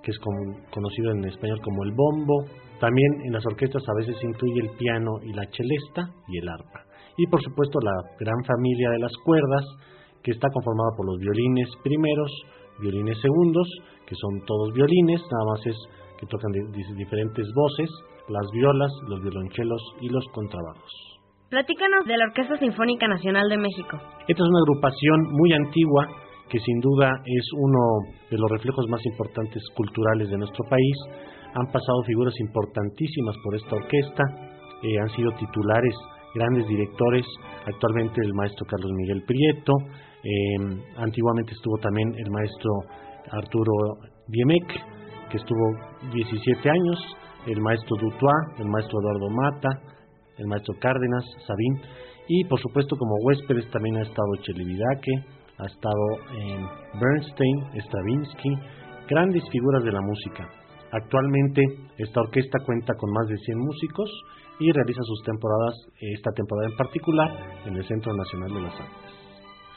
que 0.04 0.12
es 0.12 0.20
como, 0.20 0.60
conocido 0.72 1.12
en 1.12 1.24
español 1.26 1.60
como 1.64 1.84
el 1.84 1.94
bombo. 1.96 2.46
También 2.80 3.12
en 3.26 3.34
las 3.34 3.46
orquestas 3.46 3.84
a 3.88 3.96
veces 3.96 4.16
incluye 4.24 4.60
el 4.62 4.78
piano 4.78 5.12
y 5.24 5.34
la 5.34 5.44
celesta 5.52 6.12
y 6.28 6.38
el 6.38 6.50
arpa. 6.50 6.84
Y 7.18 7.28
por 7.28 7.42
supuesto 7.42 7.80
la 7.82 7.96
gran 8.20 8.44
familia 8.46 8.92
de 8.92 9.00
las 9.00 9.12
cuerdas, 9.24 9.66
que 10.24 10.32
está 10.32 10.48
conformada 10.54 10.92
por 10.96 11.06
los 11.06 11.18
violines 11.20 11.70
primeros, 11.84 12.32
violines 12.82 13.20
segundos, 13.22 13.68
que 14.06 14.16
son 14.16 14.42
todos 14.46 14.74
violines, 14.74 15.22
nada 15.22 15.46
más 15.52 15.66
es 15.68 15.78
que 16.20 16.26
tocan 16.28 16.52
di- 16.52 16.96
diferentes 16.96 17.46
voces, 17.56 17.90
las 18.30 18.46
violas, 18.54 18.92
los 19.08 19.22
violonchelos 19.22 19.82
y 20.02 20.10
los 20.10 20.26
contrabajos. 20.34 20.92
Platícanos 21.50 22.06
de 22.06 22.18
la 22.18 22.26
Orquesta 22.26 22.58
Sinfónica 22.58 23.08
Nacional 23.08 23.50
de 23.50 23.58
México. 23.58 23.98
Esta 24.28 24.44
es 24.44 24.50
una 24.50 24.60
agrupación 24.60 25.20
muy 25.32 25.54
antigua 25.54 26.08
que 26.50 26.60
sin 26.60 26.80
duda 26.80 27.10
es 27.26 27.46
uno 27.58 27.80
de 28.30 28.38
los 28.38 28.50
reflejos 28.52 28.86
más 28.90 29.04
importantes 29.06 29.62
culturales 29.76 30.30
de 30.30 30.38
nuestro 30.38 30.64
país. 30.70 30.98
Han 31.56 31.66
pasado 31.72 32.04
figuras 32.06 32.34
importantísimas 32.40 33.36
por 33.44 33.56
esta 33.56 33.76
orquesta, 33.76 34.24
eh, 34.84 35.00
han 35.00 35.10
sido 35.10 35.32
titulares 35.40 35.96
grandes 36.36 36.68
directores, 36.68 37.26
actualmente 37.66 38.22
el 38.24 38.34
maestro 38.36 38.66
Carlos 38.68 38.92
Miguel 38.94 39.24
Prieto, 39.26 39.74
eh, 40.24 40.58
antiguamente 40.98 41.54
estuvo 41.54 41.78
también 41.78 42.14
el 42.18 42.30
maestro 42.30 42.72
Arturo 43.32 43.74
Diemec, 44.28 44.68
que 45.30 45.38
estuvo 45.38 45.64
17 46.14 46.70
años, 46.70 47.00
el 47.48 47.62
maestro 47.62 47.96
Dutois, 47.98 48.60
el 48.60 48.68
maestro 48.68 49.00
Eduardo 49.00 49.30
Mata, 49.30 49.70
el 50.38 50.48
maestro 50.48 50.74
Cárdenas, 50.80 51.24
Sabín, 51.46 51.82
y 52.28 52.44
por 52.46 52.60
supuesto 52.60 52.96
como 52.98 53.16
huéspedes 53.24 53.70
también 53.72 53.98
ha 53.98 54.02
estado 54.02 54.36
Chelividaque, 54.42 55.12
ha 55.58 55.66
estado 55.66 56.06
eh, 56.36 56.66
Bernstein, 57.00 57.82
Stravinsky, 57.82 58.50
grandes 59.10 59.44
figuras 59.52 59.84
de 59.84 59.92
la 59.92 60.02
música. 60.02 60.48
Actualmente 60.92 61.62
esta 61.98 62.22
orquesta 62.22 62.60
cuenta 62.66 62.94
con 62.96 63.12
más 63.12 63.28
de 63.28 63.38
100 63.38 63.58
músicos 63.58 64.10
y 64.60 64.72
realiza 64.72 65.02
sus 65.04 65.24
temporadas, 65.24 65.76
esta 66.16 66.32
temporada 66.32 66.70
en 66.70 66.78
particular, 66.78 67.30
en 67.66 67.78
el 67.78 67.86
Centro 67.86 68.14
Nacional 68.14 68.54
de 68.54 68.62
las 68.62 68.74
Artes. 68.74 69.29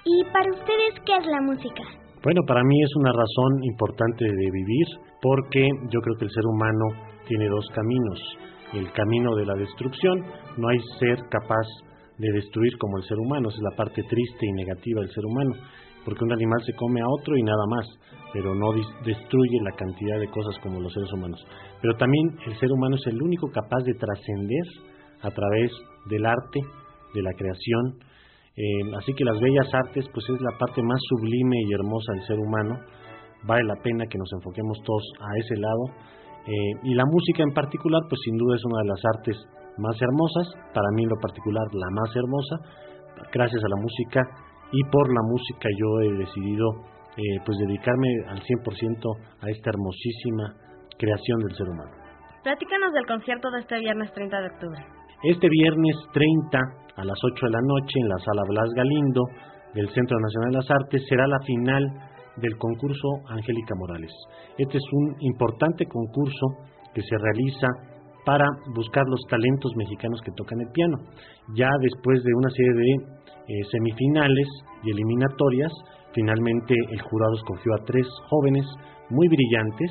¿Y 0.04 0.24
para 0.32 0.50
ustedes 0.50 0.94
qué 1.06 1.14
es 1.16 1.26
la 1.26 1.40
música? 1.42 1.82
Bueno, 2.22 2.42
para 2.46 2.62
mí 2.62 2.82
es 2.82 2.90
una 2.96 3.12
razón 3.12 3.64
importante 3.64 4.24
de 4.24 4.50
vivir 4.50 4.86
porque 5.20 5.68
yo 5.90 6.00
creo 6.00 6.16
que 6.18 6.24
el 6.24 6.30
ser 6.30 6.46
humano 6.46 6.84
tiene 7.26 7.48
dos 7.48 7.66
caminos. 7.74 8.20
El 8.72 8.90
camino 8.92 9.34
de 9.36 9.46
la 9.46 9.54
destrucción, 9.54 10.24
no 10.56 10.68
hay 10.68 10.78
ser 10.98 11.18
capaz 11.30 11.66
de 12.18 12.32
destruir 12.32 12.76
como 12.78 12.98
el 12.98 13.04
ser 13.04 13.18
humano, 13.18 13.48
esa 13.48 13.58
es 13.58 13.62
la 13.62 13.76
parte 13.76 14.02
triste 14.02 14.46
y 14.46 14.52
negativa 14.52 15.00
del 15.00 15.10
ser 15.10 15.24
humano, 15.24 15.54
porque 16.04 16.24
un 16.24 16.32
animal 16.32 16.60
se 16.64 16.74
come 16.74 17.00
a 17.00 17.08
otro 17.08 17.36
y 17.36 17.42
nada 17.42 17.66
más, 17.68 17.86
pero 18.32 18.54
no 18.54 18.72
destruye 19.04 19.58
la 19.62 19.76
cantidad 19.76 20.18
de 20.18 20.28
cosas 20.28 20.58
como 20.62 20.80
los 20.80 20.92
seres 20.92 21.12
humanos. 21.12 21.44
Pero 21.80 21.96
también 21.96 22.38
el 22.46 22.56
ser 22.58 22.70
humano 22.72 22.96
es 22.96 23.06
el 23.06 23.20
único 23.22 23.48
capaz 23.50 23.82
de 23.84 23.94
trascender 23.94 24.66
a 25.22 25.30
través 25.30 25.70
del 26.06 26.26
arte, 26.26 26.60
de 27.14 27.22
la 27.22 27.32
creación, 27.36 27.98
Eh, 28.56 28.84
así 28.98 29.14
que 29.14 29.24
las 29.24 29.40
bellas 29.40 29.72
artes 29.72 30.04
pues 30.12 30.28
es 30.28 30.40
la 30.40 30.58
parte 30.58 30.82
más 30.82 31.00
sublime 31.08 31.56
y 31.66 31.72
hermosa 31.72 32.12
del 32.12 32.26
ser 32.26 32.38
humano. 32.38 32.78
Vale 33.44 33.64
la 33.64 33.76
pena 33.82 34.04
que 34.06 34.18
nos 34.18 34.30
enfoquemos 34.32 34.78
todos 34.84 35.02
a 35.20 35.38
ese 35.38 35.56
lado. 35.56 35.84
Eh, 36.46 36.72
y 36.84 36.94
la 36.94 37.04
música 37.06 37.42
en 37.42 37.54
particular 37.54 38.02
pues 38.08 38.20
sin 38.24 38.36
duda 38.36 38.56
es 38.56 38.64
una 38.64 38.82
de 38.82 38.88
las 38.88 39.02
artes 39.16 39.36
más 39.78 39.96
hermosas, 40.02 40.46
para 40.74 40.90
mí 40.94 41.04
en 41.04 41.08
lo 41.08 41.16
particular 41.20 41.64
la 41.72 41.88
más 41.90 42.10
hermosa. 42.14 42.56
Gracias 43.32 43.62
a 43.64 43.68
la 43.68 43.76
música 43.80 44.20
y 44.72 44.84
por 44.84 45.08
la 45.08 45.22
música 45.22 45.68
yo 45.78 46.00
he 46.00 46.12
decidido 46.18 46.66
eh, 47.16 47.38
pues 47.44 47.56
dedicarme 47.58 48.08
al 48.28 48.40
100% 48.40 49.16
a 49.40 49.50
esta 49.50 49.70
hermosísima 49.70 50.56
creación 50.98 51.40
del 51.40 51.56
ser 51.56 51.68
humano. 51.68 51.92
Platícanos 52.42 52.92
del 52.92 53.06
concierto 53.06 53.50
de 53.50 53.60
este 53.60 53.78
viernes 53.78 54.12
30 54.12 54.40
de 54.40 54.46
octubre. 54.46 54.80
Este 55.22 55.48
viernes 55.48 55.96
30 56.12 56.58
a 56.96 57.04
las 57.04 57.18
8 57.22 57.46
de 57.46 57.52
la 57.52 57.60
noche 57.62 58.00
en 58.00 58.08
la 58.08 58.18
sala 58.18 58.42
Blas 58.48 58.68
Galindo 58.76 59.22
del 59.74 59.88
Centro 59.90 60.18
Nacional 60.20 60.50
de 60.50 60.56
las 60.58 60.70
Artes 60.70 61.02
será 61.08 61.26
la 61.26 61.40
final 61.40 61.82
del 62.36 62.56
concurso 62.56 63.08
Angélica 63.28 63.74
Morales. 63.76 64.12
Este 64.58 64.78
es 64.78 64.84
un 64.92 65.16
importante 65.20 65.86
concurso 65.86 66.46
que 66.94 67.02
se 67.02 67.16
realiza 67.16 67.68
para 68.24 68.46
buscar 68.74 69.04
los 69.08 69.20
talentos 69.28 69.72
mexicanos 69.76 70.20
que 70.24 70.32
tocan 70.36 70.60
el 70.60 70.70
piano. 70.72 70.96
Ya 71.56 71.68
después 71.80 72.22
de 72.22 72.34
una 72.34 72.50
serie 72.50 72.72
de 72.72 72.92
eh, 73.48 73.64
semifinales 73.70 74.48
y 74.84 74.90
eliminatorias, 74.90 75.72
finalmente 76.14 76.74
el 76.90 77.00
jurado 77.02 77.34
escogió 77.34 77.74
a 77.74 77.84
tres 77.84 78.06
jóvenes 78.28 78.66
muy 79.10 79.26
brillantes, 79.28 79.90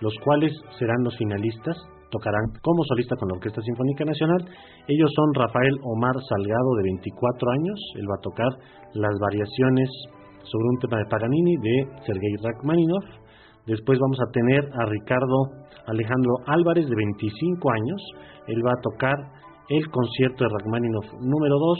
los 0.00 0.14
cuales 0.24 0.52
serán 0.78 1.04
los 1.04 1.16
finalistas 1.16 1.76
tocarán 2.10 2.52
como 2.62 2.84
solista 2.84 3.16
con 3.16 3.28
la 3.28 3.36
Orquesta 3.36 3.62
Sinfónica 3.62 4.04
Nacional. 4.04 4.44
Ellos 4.86 5.10
son 5.14 5.34
Rafael 5.34 5.74
Omar 5.84 6.16
Salgado, 6.28 6.70
de 6.76 6.82
24 6.82 7.50
años. 7.50 7.78
Él 7.96 8.06
va 8.08 8.16
a 8.16 8.22
tocar 8.22 8.52
las 8.94 9.14
variaciones 9.20 9.88
sobre 10.42 10.68
un 10.68 10.78
tema 10.78 10.98
de 10.98 11.10
Paganini 11.10 11.56
de 11.56 11.76
Sergei 12.06 12.34
Rachmaninoff. 12.42 13.04
Después 13.66 13.98
vamos 13.98 14.18
a 14.20 14.30
tener 14.32 14.64
a 14.72 14.86
Ricardo 14.86 15.68
Alejandro 15.86 16.32
Álvarez, 16.46 16.88
de 16.88 16.96
25 16.96 17.70
años. 17.72 18.00
Él 18.46 18.64
va 18.64 18.72
a 18.72 18.82
tocar 18.82 19.16
el 19.68 19.84
concierto 19.90 20.44
de 20.44 20.50
Rachmaninoff 20.50 21.06
número 21.20 21.56
2. 21.58 21.78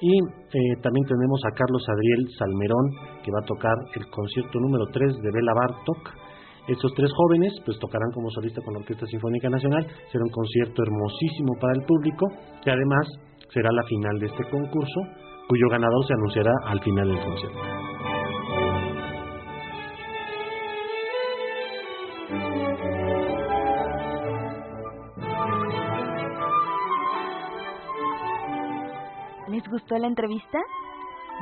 Y 0.00 0.12
eh, 0.12 0.76
también 0.82 1.06
tenemos 1.08 1.40
a 1.46 1.56
Carlos 1.56 1.82
Adriel 1.88 2.28
Salmerón, 2.36 2.86
que 3.24 3.32
va 3.32 3.40
a 3.40 3.48
tocar 3.48 3.76
el 3.94 4.04
concierto 4.10 4.60
número 4.60 4.84
3 4.92 5.16
de 5.22 5.30
Bela 5.32 5.52
Bartok. 5.54 6.25
Estos 6.68 6.92
tres 6.96 7.10
jóvenes 7.14 7.52
pues 7.64 7.78
tocarán 7.78 8.10
como 8.12 8.28
solista 8.30 8.60
con 8.60 8.74
la 8.74 8.80
Orquesta 8.80 9.06
Sinfónica 9.06 9.48
Nacional, 9.48 9.86
será 10.10 10.24
un 10.24 10.30
concierto 10.30 10.82
hermosísimo 10.82 11.54
para 11.60 11.74
el 11.74 11.84
público 11.84 12.26
que 12.62 12.70
además 12.72 13.06
será 13.50 13.70
la 13.70 13.84
final 13.84 14.18
de 14.18 14.26
este 14.26 14.50
concurso, 14.50 15.00
cuyo 15.48 15.68
ganador 15.70 16.04
se 16.06 16.14
anunciará 16.14 16.52
al 16.64 16.80
final 16.80 17.08
del 17.08 17.20
concierto. 17.20 17.58
¿Les 29.48 29.62
gustó 29.70 29.96
la 29.98 30.08
entrevista? 30.08 30.58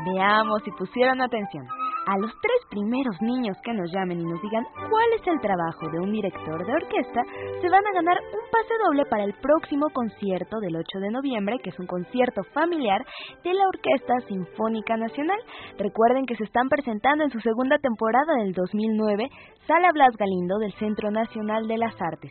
Veamos 0.04 0.62
si 0.64 0.70
pusieron 0.72 1.22
atención 1.22 1.66
a 2.06 2.18
los 2.18 2.30
tres 2.40 2.60
primeros 2.70 3.16
niños 3.20 3.56
que 3.64 3.72
nos 3.72 3.90
llamen 3.92 4.20
y 4.20 4.24
nos 4.24 4.40
digan 4.42 4.64
cuál 4.90 5.06
es 5.18 5.26
el 5.26 5.40
trabajo 5.40 5.88
de 5.90 6.00
un 6.00 6.12
director 6.12 6.66
de 6.66 6.72
orquesta, 6.72 7.22
se 7.60 7.68
van 7.68 7.86
a 7.86 7.92
ganar 7.92 8.18
un 8.18 8.50
pase 8.50 8.74
doble 8.84 9.04
para 9.06 9.24
el 9.24 9.34
próximo 9.34 9.86
concierto 9.90 10.60
del 10.60 10.76
8 10.76 10.98
de 11.00 11.10
noviembre, 11.10 11.58
que 11.62 11.70
es 11.70 11.78
un 11.78 11.86
concierto 11.86 12.42
familiar 12.52 13.04
de 13.42 13.54
la 13.54 13.66
Orquesta 13.68 14.14
Sinfónica 14.28 14.96
Nacional. 14.96 15.38
Recuerden 15.78 16.26
que 16.26 16.36
se 16.36 16.44
están 16.44 16.68
presentando 16.68 17.24
en 17.24 17.30
su 17.30 17.40
segunda 17.40 17.78
temporada 17.78 18.34
del 18.38 18.52
2009, 18.52 19.28
Sala 19.66 19.92
Blas 19.94 20.14
Galindo 20.18 20.58
del 20.58 20.74
Centro 20.74 21.10
Nacional 21.10 21.66
de 21.66 21.78
las 21.78 21.94
Artes. 21.98 22.30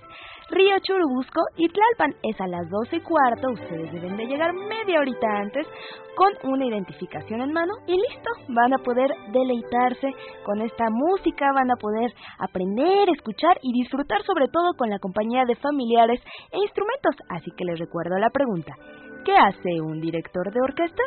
Río 0.52 0.76
Churubusco 0.84 1.42
y 1.58 1.68
Tlalpan 1.68 2.16
es 2.22 2.40
a 2.40 2.46
las 2.46 2.70
12 2.70 2.98
y 2.98 3.00
cuarto. 3.00 3.52
Ustedes 3.52 3.92
deben 3.92 4.18
de 4.18 4.28
llegar 4.28 4.54
media 4.54 5.00
horita 5.00 5.28
antes 5.40 5.66
con 6.16 6.30
una 6.44 6.66
identificación 6.66 7.42
en 7.42 7.52
mano 7.52 7.74
y 7.88 7.94
listo. 7.94 8.30
Van 8.50 8.74
a 8.74 8.78
poder 8.78 9.10
deleitarse 9.32 10.12
con 10.46 10.62
esta 10.62 10.86
música, 10.92 11.52
van 11.56 11.72
a 11.72 11.76
poder 11.76 12.14
aprender, 12.38 13.10
escuchar 13.10 13.58
y 13.64 13.74
disfrutar 13.82 14.22
sobre 14.24 14.48
todo 14.50 14.74
con 14.78 14.92
la 14.92 15.00
compañía 15.00 15.46
de 15.46 15.56
familiares 15.56 16.22
e 16.52 16.60
instrumentos. 16.60 17.16
Así 17.30 17.50
que 17.58 17.66
les 17.66 17.80
recuerdo 17.80 18.20
la 18.20 18.30
pregunta. 18.30 18.76
¿Qué 19.26 19.36
hace 19.36 19.82
un 19.82 20.00
director 20.00 20.54
de 20.54 20.62
orquesta? 20.62 21.02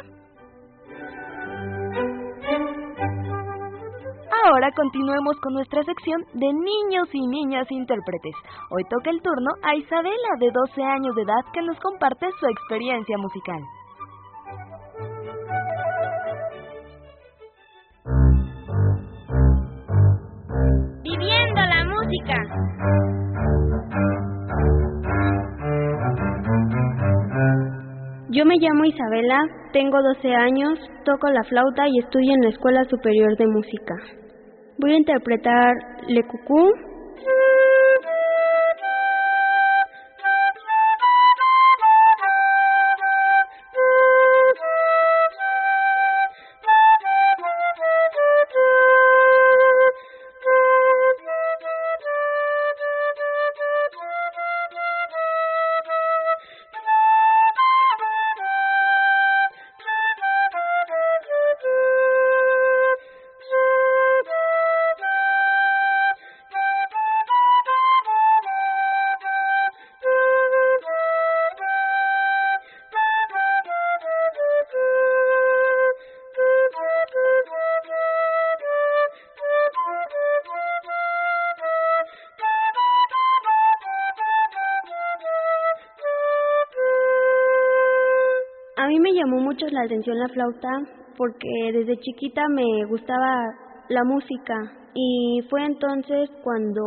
Ahora 4.47 4.71
continuemos 4.77 5.41
con 5.41 5.55
nuestra 5.55 5.83
sección 5.83 6.23
de 6.35 6.47
niños 6.47 7.09
y 7.13 7.27
niñas 7.27 7.67
intérpretes. 7.69 8.33
Hoy 8.71 8.85
toca 8.89 9.11
el 9.11 9.21
turno 9.21 9.51
a 9.61 9.75
Isabela, 9.75 10.31
de 10.39 10.53
12 10.53 10.83
años 10.85 11.17
de 11.17 11.23
edad, 11.23 11.43
que 11.53 11.63
nos 11.63 11.77
comparte 11.81 12.27
su 12.39 12.47
experiencia 12.47 13.19
musical. 13.19 13.61
Viviendo 21.03 21.61
la 21.61 21.85
música. 21.85 22.37
Yo 28.31 28.45
me 28.45 28.55
llamo 28.61 28.85
Isabela, 28.85 29.43
tengo 29.73 30.01
12 30.01 30.35
años, 30.37 30.79
toco 31.05 31.27
la 31.31 31.43
flauta 31.43 31.89
y 31.89 31.99
estudio 31.99 32.35
en 32.35 32.43
la 32.43 32.51
Escuela 32.51 32.85
Superior 32.85 33.37
de 33.37 33.47
Música. 33.49 33.97
Voy 34.79 34.93
a 34.93 34.99
interpretar 34.99 35.75
Le 36.09 36.23
Cucú, 36.25 36.71
llamó 89.13 89.41
mucho 89.41 89.67
la 89.71 89.83
atención 89.83 90.19
la 90.19 90.29
flauta 90.29 90.69
porque 91.17 91.49
desde 91.73 91.99
chiquita 91.99 92.43
me 92.49 92.85
gustaba 92.89 93.45
la 93.89 94.05
música 94.05 94.55
y 94.95 95.41
fue 95.49 95.65
entonces 95.65 96.31
cuando 96.43 96.83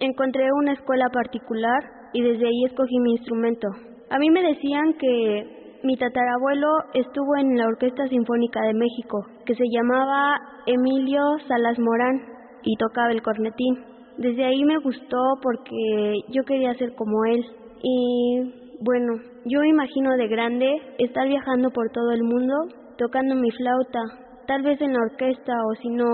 encontré 0.00 0.48
una 0.52 0.72
escuela 0.72 1.08
particular 1.10 1.82
y 2.12 2.22
desde 2.22 2.46
ahí 2.46 2.64
escogí 2.64 2.98
mi 3.00 3.12
instrumento. 3.12 3.68
A 4.10 4.18
mí 4.18 4.30
me 4.30 4.42
decían 4.42 4.94
que 4.94 5.78
mi 5.82 5.96
tatarabuelo 5.96 6.68
estuvo 6.94 7.36
en 7.36 7.56
la 7.56 7.66
Orquesta 7.66 8.06
Sinfónica 8.08 8.60
de 8.62 8.74
México, 8.74 9.24
que 9.46 9.54
se 9.54 9.64
llamaba 9.70 10.36
Emilio 10.66 11.22
Salas 11.48 11.78
Morán 11.78 12.20
y 12.62 12.76
tocaba 12.76 13.12
el 13.12 13.22
cornetín. 13.22 13.84
Desde 14.18 14.44
ahí 14.44 14.64
me 14.64 14.78
gustó 14.78 15.18
porque 15.42 16.20
yo 16.28 16.42
quería 16.44 16.74
ser 16.74 16.94
como 16.94 17.24
él 17.24 17.44
y 17.82 18.59
bueno, 18.80 19.12
yo 19.44 19.62
imagino 19.62 20.16
de 20.16 20.26
grande 20.26 20.66
estar 20.98 21.28
viajando 21.28 21.70
por 21.70 21.90
todo 21.90 22.12
el 22.12 22.22
mundo 22.22 22.54
tocando 22.96 23.34
mi 23.34 23.50
flauta, 23.50 24.00
tal 24.46 24.62
vez 24.62 24.80
en 24.80 24.94
la 24.94 25.00
orquesta 25.02 25.52
o 25.52 25.74
si 25.82 25.88
no 25.90 26.06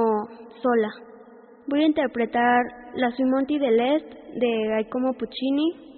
sola. 0.62 0.90
Voy 1.68 1.82
a 1.82 1.86
interpretar 1.86 2.58
la 2.94 3.10
Suimonti 3.12 3.58
del 3.58 3.78
Est 3.80 4.12
de 4.34 4.82
Giacomo 4.82 5.12
Puccini 5.14 5.95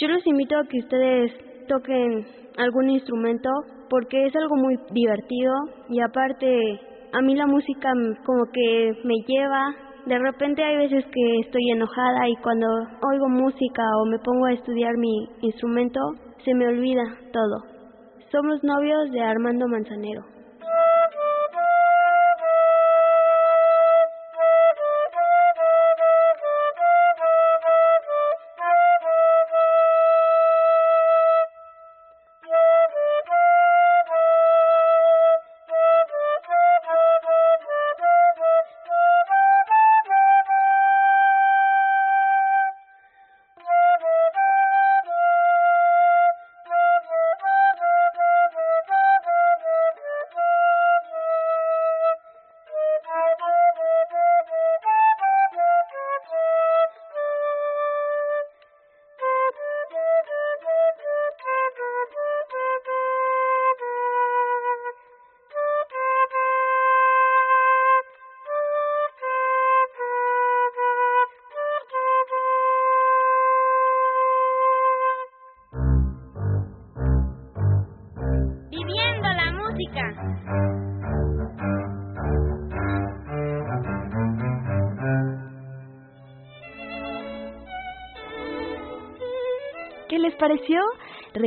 Yo 0.00 0.06
los 0.06 0.24
invito 0.28 0.56
a 0.56 0.64
que 0.64 0.78
ustedes 0.78 1.32
toquen 1.66 2.24
algún 2.56 2.88
instrumento 2.90 3.50
porque 3.90 4.26
es 4.26 4.36
algo 4.36 4.54
muy 4.54 4.76
divertido 4.92 5.52
y 5.88 6.00
aparte 6.00 6.80
a 7.12 7.20
mí 7.20 7.34
la 7.34 7.46
música 7.46 7.90
como 8.24 8.44
que 8.52 8.92
me 9.02 9.14
lleva. 9.26 9.74
De 10.06 10.16
repente 10.18 10.62
hay 10.62 10.76
veces 10.76 11.04
que 11.06 11.40
estoy 11.40 11.70
enojada 11.72 12.28
y 12.28 12.36
cuando 12.36 12.68
oigo 13.10 13.28
música 13.28 13.82
o 14.00 14.06
me 14.06 14.20
pongo 14.20 14.46
a 14.46 14.52
estudiar 14.52 14.96
mi 14.96 15.28
instrumento 15.40 16.00
se 16.44 16.54
me 16.54 16.68
olvida 16.68 17.02
todo. 17.32 17.64
Somos 18.30 18.62
novios 18.62 19.10
de 19.10 19.20
Armando 19.20 19.66
Manzanero. 19.66 20.37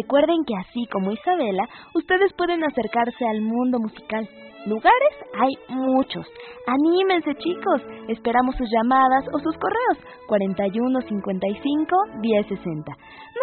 Recuerden 0.01 0.43
que 0.45 0.55
así 0.55 0.87
como 0.91 1.11
Isabela, 1.11 1.63
ustedes 1.93 2.33
pueden 2.33 2.63
acercarse 2.63 3.23
al 3.27 3.41
mundo 3.41 3.77
musical. 3.79 4.27
Lugares 4.65 5.13
hay 5.39 5.75
muchos. 5.75 6.25
Anímense, 6.67 7.33
chicos. 7.35 7.81
Esperamos 8.07 8.55
sus 8.55 8.69
llamadas 8.69 9.25
o 9.33 9.39
sus 9.39 9.55
correos 9.57 9.97
41 10.27 11.01
55 11.01 11.97
10 12.21 12.47
60. 12.47 12.91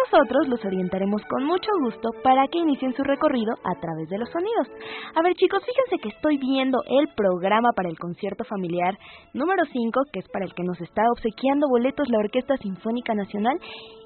Nosotros 0.03 0.47
los 0.47 0.63
orientaremos 0.63 1.21
con 1.29 1.43
mucho 1.43 1.69
gusto 1.83 2.09
para 2.23 2.47
que 2.47 2.59
inicien 2.59 2.93
su 2.93 3.03
recorrido 3.03 3.53
a 3.63 3.79
través 3.79 4.07
de 4.09 4.17
los 4.17 4.29
sonidos. 4.29 4.67
A 5.15 5.21
ver, 5.21 5.33
chicos, 5.35 5.61
fíjense 5.65 6.01
que 6.01 6.15
estoy 6.15 6.37
viendo 6.37 6.79
el 6.87 7.07
programa 7.15 7.69
para 7.75 7.89
el 7.89 7.97
concierto 7.97 8.43
familiar 8.45 8.97
número 9.33 9.63
5, 9.65 10.01
que 10.13 10.19
es 10.19 10.29
para 10.29 10.45
el 10.45 10.53
que 10.53 10.63
nos 10.63 10.79
está 10.79 11.03
obsequiando 11.11 11.67
boletos 11.67 12.09
la 12.09 12.19
Orquesta 12.19 12.55
Sinfónica 12.57 13.13
Nacional 13.13 13.59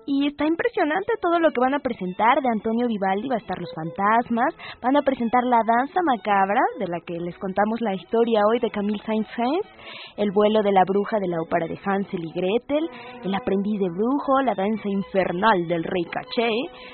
y 0.06 0.28
está 0.28 0.46
impresionante 0.46 1.13
todo 1.22 1.39
lo 1.39 1.52
que 1.52 1.62
van 1.62 1.74
a 1.74 1.80
presentar 1.80 2.42
de 2.42 2.50
Antonio 2.50 2.88
Vivaldi, 2.88 3.30
va 3.30 3.36
a 3.36 3.39
estar 3.39 3.58
Los 3.60 3.72
Fantasmas, 3.74 4.54
van 4.82 4.98
a 4.98 5.02
presentar 5.02 5.44
La 5.44 5.60
Danza 5.66 6.02
Macabra, 6.04 6.62
de 6.80 6.88
la 6.88 7.00
que 7.06 7.20
les 7.20 7.38
contamos 7.38 7.80
la 7.82 7.94
historia 7.94 8.42
hoy 8.50 8.60
de 8.60 8.70
Camille 8.70 9.02
Saint-Saëns, 9.06 9.68
El 10.18 10.32
vuelo 10.32 10.62
de 10.62 10.72
la 10.72 10.84
bruja 10.86 11.20
de 11.20 11.28
la 11.28 11.42
ópera 11.42 11.68
de 11.68 11.80
Hansel 11.84 12.24
y 12.24 12.32
Gretel, 12.34 12.89
El 13.24 13.36
aprendiz 13.36 13.80
de 13.80 13.89
brujo, 13.89 14.42
La 14.42 14.56
danza 14.56 14.89
infernal 14.89 15.68
del 15.68 15.84
rey 15.84 16.04
Caché, 16.12 16.52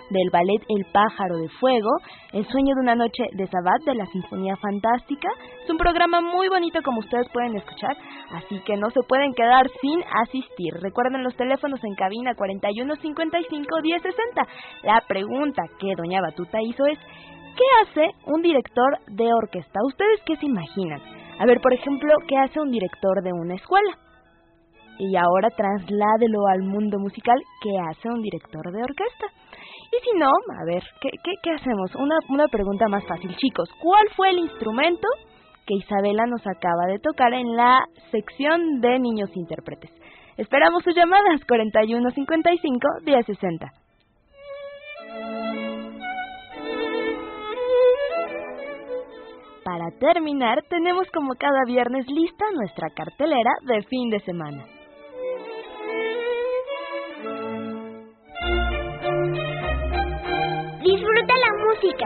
del 0.09 0.29
ballet 0.31 0.61
El 0.69 0.85
pájaro 0.91 1.37
de 1.37 1.49
fuego, 1.59 1.89
El 2.33 2.45
sueño 2.45 2.75
de 2.75 2.81
una 2.81 2.95
noche 2.95 3.23
de 3.33 3.47
Sabat 3.47 3.81
de 3.85 3.95
la 3.95 4.05
Sinfonía 4.07 4.55
Fantástica. 4.57 5.29
Es 5.63 5.69
un 5.69 5.77
programa 5.77 6.21
muy 6.21 6.47
bonito 6.47 6.81
como 6.83 6.99
ustedes 6.99 7.27
pueden 7.33 7.55
escuchar, 7.57 7.95
así 8.33 8.59
que 8.65 8.77
no 8.77 8.89
se 8.91 9.01
pueden 9.07 9.33
quedar 9.33 9.67
sin 9.81 10.01
asistir. 10.23 10.73
Recuerden 10.81 11.23
los 11.23 11.35
teléfonos 11.35 11.83
en 11.83 11.95
cabina 11.95 12.35
41 12.35 12.98
55 13.01 13.81
10 13.81 14.01
60. 14.01 14.41
La 14.83 15.01
pregunta 15.07 15.63
que 15.79 15.93
doña 15.95 16.21
Batuta 16.21 16.61
hizo 16.61 16.85
es, 16.85 16.97
¿qué 17.55 17.65
hace 17.83 18.11
un 18.25 18.41
director 18.41 18.97
de 19.07 19.33
orquesta? 19.33 19.79
¿Ustedes 19.85 20.21
qué 20.25 20.35
se 20.37 20.45
imaginan? 20.45 21.01
A 21.39 21.45
ver, 21.45 21.59
por 21.61 21.73
ejemplo, 21.73 22.13
¿qué 22.27 22.37
hace 22.37 22.59
un 22.59 22.71
director 22.71 23.23
de 23.23 23.31
una 23.31 23.55
escuela? 23.55 23.97
Y 24.97 25.15
ahora 25.15 25.49
trasládelo 25.49 26.47
al 26.47 26.63
mundo 26.63 26.99
musical, 26.99 27.41
¿qué 27.61 27.71
hace 27.89 28.09
un 28.09 28.21
director 28.21 28.71
de 28.71 28.83
orquesta? 28.83 29.27
Y 29.91 30.03
si 30.03 30.19
no, 30.19 30.27
a 30.27 30.65
ver, 30.65 30.83
¿qué, 31.01 31.09
qué, 31.23 31.31
qué 31.41 31.51
hacemos? 31.51 31.95
Una, 31.95 32.17
una 32.29 32.47
pregunta 32.47 32.87
más 32.89 33.05
fácil, 33.07 33.35
chicos. 33.37 33.69
¿Cuál 33.81 34.07
fue 34.15 34.29
el 34.29 34.39
instrumento 34.39 35.07
que 35.65 35.75
Isabela 35.75 36.25
nos 36.25 36.45
acaba 36.45 36.85
de 36.87 36.99
tocar 36.99 37.33
en 37.33 37.55
la 37.55 37.79
sección 38.11 38.81
de 38.81 38.99
niños 38.99 39.29
intérpretes? 39.35 39.89
Esperamos 40.39 40.81
sus 40.85 40.95
llamadas 40.95 41.43
4155 41.49 42.87
1060. 43.03 43.73
Para 49.65 49.91
terminar, 49.99 50.63
tenemos 50.69 51.07
como 51.13 51.33
cada 51.37 51.65
viernes 51.67 52.07
lista 52.07 52.45
nuestra 52.53 52.87
cartelera 52.95 53.51
de 53.67 53.83
fin 53.83 54.09
de 54.09 54.21
semana. 54.21 54.63
Disfruta 60.81 61.33
la 61.37 61.51
música. 61.65 62.05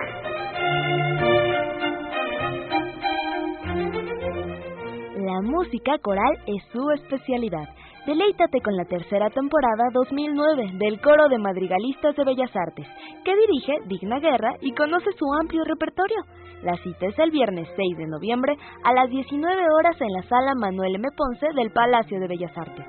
La 5.19 5.41
música 5.43 6.00
coral 6.00 6.34
es 6.48 6.63
su 6.72 6.89
especialidad. 6.96 7.83
Deleítate 8.06 8.60
con 8.60 8.76
la 8.76 8.84
tercera 8.84 9.30
temporada 9.30 9.86
2009 9.94 10.72
del 10.74 11.00
Coro 11.00 11.30
de 11.30 11.38
Madrigalistas 11.38 12.13
de 12.18 12.26
Bellas 12.26 12.54
Artes, 12.54 12.86
que 13.24 13.34
dirige 13.34 13.78
Digna 13.86 14.20
Guerra 14.20 14.56
y 14.60 14.74
conoce 14.74 15.10
su 15.18 15.26
amplio 15.39 15.63
repertorio. 15.63 16.18
La 16.63 16.76
cita 16.84 17.06
es 17.06 17.18
el 17.18 17.32
viernes 17.32 17.70
6 17.78 17.98
de 17.98 18.08
noviembre 18.08 18.58
a 18.84 18.94
las 18.94 19.10
19 19.10 19.56
horas 19.80 19.96
en 20.02 20.12
la 20.12 20.24
sala 20.24 20.54
Manuel 20.54 20.96
M. 20.96 21.08
Ponce 21.16 21.48
del 21.56 21.72
Palacio 21.72 22.20
de 22.20 22.28
Bellas 22.28 22.58
Artes. 22.58 22.86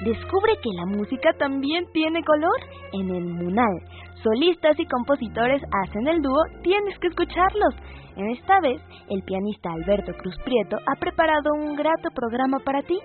Descubre 0.00 0.54
que 0.62 0.70
la 0.72 0.86
música 0.86 1.30
también 1.38 1.84
tiene 1.92 2.24
color 2.24 2.58
en 2.92 3.14
el 3.14 3.24
Munal. 3.24 3.82
Solistas 4.22 4.78
y 4.78 4.86
compositores 4.86 5.62
hacen 5.84 6.08
el 6.08 6.22
dúo, 6.22 6.40
tienes 6.62 6.98
que 6.98 7.08
escucharlos. 7.08 7.74
En 8.16 8.30
esta 8.30 8.60
vez, 8.60 8.80
el 9.10 9.22
pianista 9.22 9.70
Alberto 9.70 10.12
Cruz 10.14 10.36
Prieto 10.42 10.78
ha 10.86 10.98
preparado 10.98 11.52
un 11.54 11.76
grato 11.76 12.08
programa 12.14 12.58
para 12.60 12.82
ti. 12.82 12.98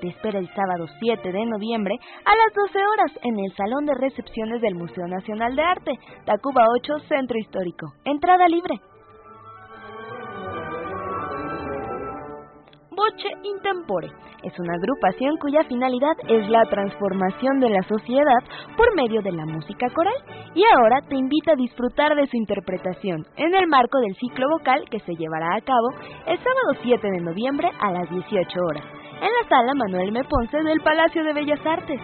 Te 0.00 0.08
espera 0.08 0.38
el 0.38 0.48
sábado 0.54 0.86
7 0.98 1.32
de 1.32 1.44
noviembre 1.44 1.94
a 2.24 2.30
las 2.34 2.54
12 2.54 2.78
horas 2.78 3.12
en 3.24 3.38
el 3.40 3.52
Salón 3.54 3.84
de 3.84 3.94
Recepciones 3.94 4.62
del 4.62 4.74
Museo 4.74 5.06
Nacional 5.06 5.54
de 5.54 5.62
Arte, 5.62 5.92
Tacuba 6.24 6.64
8, 6.80 6.98
Centro 7.08 7.38
Histórico. 7.38 7.92
Entrada 8.04 8.48
libre. 8.48 8.80
Voce 12.98 13.28
Intempore 13.44 14.08
es 14.42 14.58
una 14.58 14.74
agrupación 14.74 15.36
cuya 15.36 15.62
finalidad 15.68 16.16
es 16.26 16.48
la 16.48 16.64
transformación 16.64 17.60
de 17.60 17.70
la 17.70 17.82
sociedad 17.84 18.42
por 18.76 18.92
medio 18.96 19.22
de 19.22 19.30
la 19.30 19.46
música 19.46 19.86
coral 19.94 20.16
y 20.52 20.64
ahora 20.74 21.00
te 21.08 21.14
invita 21.14 21.52
a 21.52 21.56
disfrutar 21.56 22.16
de 22.16 22.26
su 22.26 22.36
interpretación 22.36 23.24
en 23.36 23.54
el 23.54 23.68
marco 23.68 24.00
del 24.00 24.16
ciclo 24.16 24.48
vocal 24.50 24.84
que 24.90 24.98
se 24.98 25.14
llevará 25.14 25.54
a 25.54 25.60
cabo 25.60 25.90
el 26.26 26.38
sábado 26.38 26.74
7 26.82 27.08
de 27.08 27.20
noviembre 27.20 27.70
a 27.78 27.92
las 27.92 28.10
18 28.10 28.58
horas 28.68 28.84
en 29.20 29.30
la 29.30 29.48
sala 29.48 29.74
Manuel 29.74 30.08
M. 30.08 30.24
Ponce 30.24 30.56
del 30.56 30.80
Palacio 30.80 31.22
de 31.22 31.34
Bellas 31.34 31.64
Artes. 31.64 32.00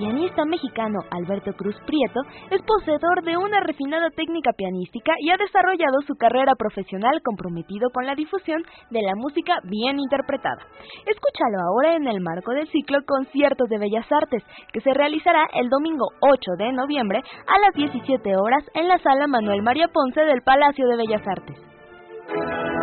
Pianista 0.00 0.46
mexicano 0.46 1.00
Alberto 1.10 1.52
Cruz 1.52 1.76
Prieto 1.84 2.20
es 2.50 2.62
poseedor 2.62 3.22
de 3.22 3.36
una 3.36 3.60
refinada 3.60 4.08
técnica 4.08 4.52
pianística 4.54 5.12
y 5.20 5.28
ha 5.28 5.36
desarrollado 5.36 6.00
su 6.06 6.14
carrera 6.14 6.54
profesional 6.54 7.20
comprometido 7.22 7.90
con 7.92 8.06
la 8.06 8.14
difusión 8.14 8.62
de 8.88 9.02
la 9.02 9.14
música 9.14 9.60
bien 9.64 9.98
interpretada. 10.00 10.64
Escúchalo 11.04 11.60
ahora 11.60 11.96
en 11.96 12.08
el 12.08 12.20
marco 12.22 12.52
del 12.52 12.66
ciclo 12.68 13.00
Conciertos 13.06 13.68
de 13.68 13.78
Bellas 13.78 14.10
Artes, 14.10 14.42
que 14.72 14.80
se 14.80 14.94
realizará 14.94 15.44
el 15.52 15.68
domingo 15.68 16.06
8 16.20 16.52
de 16.56 16.72
noviembre 16.72 17.20
a 17.46 17.58
las 17.58 17.74
17 17.74 18.36
horas 18.36 18.64
en 18.72 18.88
la 18.88 18.96
sala 18.98 19.26
Manuel 19.26 19.60
María 19.60 19.88
Ponce 19.88 20.22
del 20.22 20.40
Palacio 20.40 20.88
de 20.88 20.96
Bellas 20.96 21.28
Artes. 21.28 22.79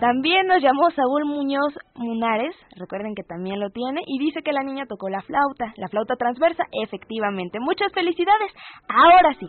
También 0.04 0.48
nos 0.48 0.62
llamó 0.62 0.92
Saúl 0.92 1.24
Muñoz 1.24 1.80
Munares, 1.96 2.54
recuerden 2.76 3.16
que 3.16 3.24
también 3.24 3.62
lo 3.62 3.70
tiene, 3.70 4.02
y 4.06 4.20
dice 4.20 4.42
que 4.44 4.52
la 4.52 4.62
niña 4.62 4.86
tocó 4.86 5.08
la 5.08 5.22
flauta, 5.22 5.72
la 5.78 5.88
flauta 5.88 6.18
transversa, 6.18 6.66
efectivamente. 6.84 7.58
Muchas 7.62 7.90
felicidades. 7.94 8.52
Ahora 8.90 9.34
sí, 9.40 9.48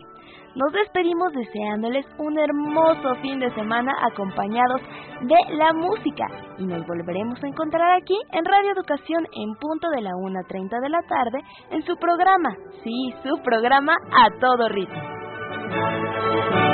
nos 0.55 0.71
despedimos 0.71 1.33
deseándoles 1.33 2.05
un 2.19 2.39
hermoso 2.39 3.15
fin 3.21 3.41
de 3.41 3.53
semana 3.53 3.91
acompañados 4.09 4.79
de 5.23 5.55
la 5.57 5.73
música 5.73 6.25
y 6.57 6.65
nos 6.65 6.87
volveremos 6.87 7.43
a 7.43 7.47
encontrar 7.47 7.91
aquí 7.91 8.17
en 8.31 8.45
Radio 8.45 8.71
Educación 8.71 9.27
en 9.35 9.55
punto 9.55 9.89
de 9.89 10.03
la 10.03 10.11
1.30 10.11 10.81
de 10.81 10.89
la 10.89 11.01
tarde 11.01 11.43
en 11.71 11.81
su 11.83 11.97
programa, 11.97 12.55
sí, 12.81 13.13
su 13.23 13.43
programa 13.43 13.93
a 14.09 14.29
todo 14.39 14.69
ritmo. 14.69 16.64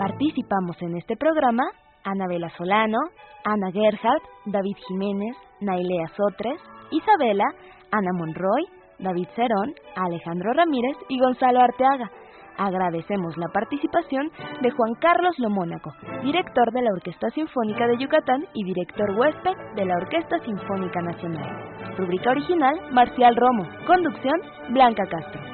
Participamos 0.00 0.80
en 0.80 0.96
este 0.96 1.14
programa 1.14 1.62
Anabela 2.04 2.48
Solano, 2.56 2.96
Ana 3.44 3.70
Gerhardt, 3.70 4.24
David 4.46 4.76
Jiménez, 4.88 5.36
Nailea 5.60 6.08
Sotres, 6.16 6.58
Isabela, 6.90 7.44
Ana 7.92 8.10
Monroy, 8.14 8.64
David 8.98 9.28
Cerón, 9.36 9.74
Alejandro 9.96 10.54
Ramírez 10.54 10.96
y 11.10 11.20
Gonzalo 11.20 11.60
Arteaga. 11.60 12.10
Agradecemos 12.56 13.36
la 13.36 13.48
participación 13.52 14.30
de 14.62 14.70
Juan 14.70 14.94
Carlos 15.02 15.38
Lomónaco, 15.38 15.92
director 16.22 16.72
de 16.72 16.80
la 16.80 16.92
Orquesta 16.94 17.28
Sinfónica 17.34 17.86
de 17.86 17.98
Yucatán 17.98 18.46
y 18.54 18.64
director 18.64 19.10
huésped 19.18 19.52
de 19.76 19.84
la 19.84 19.96
Orquesta 19.96 20.38
Sinfónica 20.38 21.02
Nacional. 21.02 21.94
Rubrica 21.98 22.30
original, 22.30 22.90
Marcial 22.90 23.36
Romo. 23.36 23.68
Conducción, 23.86 24.40
Blanca 24.70 25.04
Castro. 25.10 25.49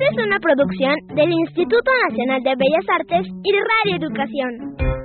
Esta 0.00 0.22
es 0.22 0.26
una 0.28 0.38
producción 0.38 0.94
del 1.16 1.32
Instituto 1.32 1.90
Nacional 2.08 2.40
de 2.44 2.54
Bellas 2.56 2.86
Artes 2.88 3.26
y 3.42 3.50
Radio 3.50 3.96
Educación. 3.96 4.97